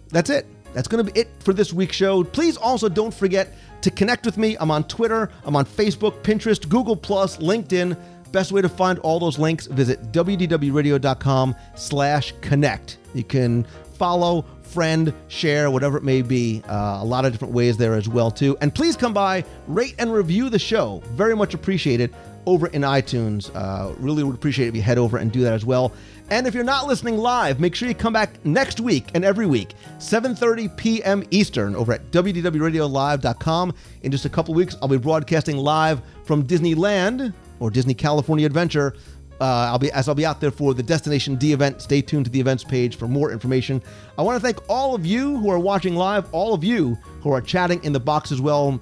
that's 0.10 0.30
it. 0.30 0.46
That's 0.74 0.88
going 0.88 1.06
to 1.06 1.12
be 1.12 1.20
it 1.20 1.30
for 1.40 1.54
this 1.54 1.74
week's 1.74 1.96
show. 1.96 2.24
Please 2.24 2.58
also 2.58 2.90
don't 2.90 3.14
forget 3.14 3.54
to 3.82 3.92
connect 3.92 4.26
with 4.26 4.38
me. 4.38 4.56
I'm 4.60 4.72
on 4.72 4.86
Twitter, 4.86 5.30
I'm 5.44 5.56
on 5.56 5.66
Facebook, 5.66 6.24
Pinterest, 6.24 6.68
Google 6.68 6.96
Plus, 6.96 7.38
LinkedIn. 7.38 7.98
Best 8.34 8.52
way 8.52 8.64
to 8.64 8.68
find 8.68 8.98
all 9.00 9.20
those 9.20 9.38
links, 9.38 9.68
visit 9.68 10.12
wdwradio.com 10.12 11.56
slash 11.76 12.34
connect. 12.42 12.98
You 13.14 13.24
can 13.24 13.64
follow, 13.94 14.44
friend, 14.64 15.14
share, 15.28 15.70
whatever 15.70 15.98
it 15.98 16.04
may 16.04 16.24
be. 16.24 16.64
Uh, 16.68 16.98
a 17.00 17.06
lot 17.06 17.26
of 17.26 17.32
different 17.32 17.54
ways 17.54 17.78
there 17.78 17.94
as 17.94 18.10
well, 18.10 18.32
too. 18.32 18.58
And 18.60 18.74
please 18.74 18.98
come 18.98 19.14
by, 19.14 19.46
rate 19.68 19.94
and 20.00 20.12
review 20.12 20.50
the 20.50 20.58
show. 20.58 21.04
Very 21.12 21.36
much 21.36 21.54
appreciated 21.54 22.12
over 22.48 22.66
in 22.68 22.82
iTunes. 22.82 23.56
Uh, 23.56 23.94
really 24.00 24.24
would 24.24 24.34
appreciate 24.34 24.66
it 24.66 24.70
if 24.70 24.76
you 24.76 24.82
head 24.82 24.98
over 24.98 25.18
and 25.18 25.32
do 25.32 25.42
that 25.42 25.54
as 25.54 25.64
well. 25.64 25.94
And 26.32 26.48
if 26.48 26.56
you're 26.56 26.64
not 26.64 26.88
listening 26.88 27.20
live, 27.20 27.60
make 27.60 27.76
sure 27.76 27.88
you 27.88 27.94
come 27.94 28.14
back 28.14 28.44
next 28.44 28.80
week 28.80 29.12
and 29.14 29.24
every 29.24 29.46
week, 29.46 29.76
7:30 30.00 30.76
p.m. 30.76 31.24
Eastern, 31.30 31.76
over 31.76 31.94
at 31.94 32.10
wdwradiolive.com. 32.10 33.74
In 34.02 34.12
just 34.12 34.26
a 34.26 34.30
couple 34.30 34.56
weeks, 34.56 34.76
I'll 34.82 34.88
be 34.88 34.98
broadcasting 34.98 35.58
live 35.58 36.02
from 36.26 36.48
Disneyland 36.48 37.34
or 37.60 37.70
Disney 37.70 37.94
California 37.94 38.46
Adventure. 38.46 38.96
Uh, 39.42 39.70
I'll 39.72 39.80
be 39.80 39.92
as 39.92 40.08
I'll 40.08 40.16
be 40.16 40.26
out 40.26 40.40
there 40.40 40.52
for 40.52 40.74
the 40.74 40.84
Destination 40.84 41.36
D 41.36 41.54
event. 41.54 41.82
Stay 41.82 42.02
tuned 42.02 42.26
to 42.26 42.32
the 42.32 42.40
events 42.40 42.64
page 42.64 42.96
for 42.96 43.08
more 43.08 43.32
information. 43.32 43.82
I 44.18 44.22
want 44.22 44.36
to 44.36 44.40
thank 44.40 44.58
all 44.70 44.96
of 44.96 45.06
you 45.06 45.38
who 45.38 45.50
are 45.50 45.60
watching 45.60 45.96
live, 45.96 46.32
all 46.34 46.54
of 46.54 46.64
you 46.64 46.96
who 47.22 47.32
are 47.32 47.42
chatting 47.42 47.84
in 47.84 47.94
the 47.94 48.00
box 48.00 48.32
as 48.32 48.40
well, 48.40 48.80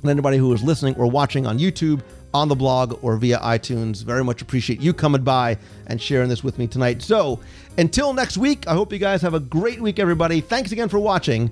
and 0.00 0.10
anybody 0.10 0.38
who 0.38 0.52
is 0.52 0.62
listening 0.62 0.94
or 0.96 1.06
watching 1.10 1.46
on 1.46 1.58
YouTube, 1.58 2.02
on 2.32 2.48
the 2.48 2.54
blog, 2.54 2.98
or 3.02 3.16
via 3.16 3.38
iTunes. 3.40 4.04
Very 4.04 4.22
much 4.22 4.40
appreciate 4.40 4.80
you 4.80 4.92
coming 4.92 5.22
by 5.22 5.58
and 5.88 6.00
sharing 6.00 6.28
this 6.28 6.44
with 6.44 6.58
me 6.58 6.66
tonight. 6.66 7.02
So 7.02 7.40
until 7.76 8.12
next 8.12 8.38
week, 8.38 8.66
I 8.68 8.74
hope 8.74 8.92
you 8.92 8.98
guys 8.98 9.20
have 9.22 9.34
a 9.34 9.40
great 9.40 9.80
week, 9.80 9.98
everybody. 9.98 10.40
Thanks 10.40 10.72
again 10.72 10.88
for 10.88 11.00
watching. 11.00 11.50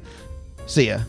See 0.66 0.88
ya. 0.88 1.00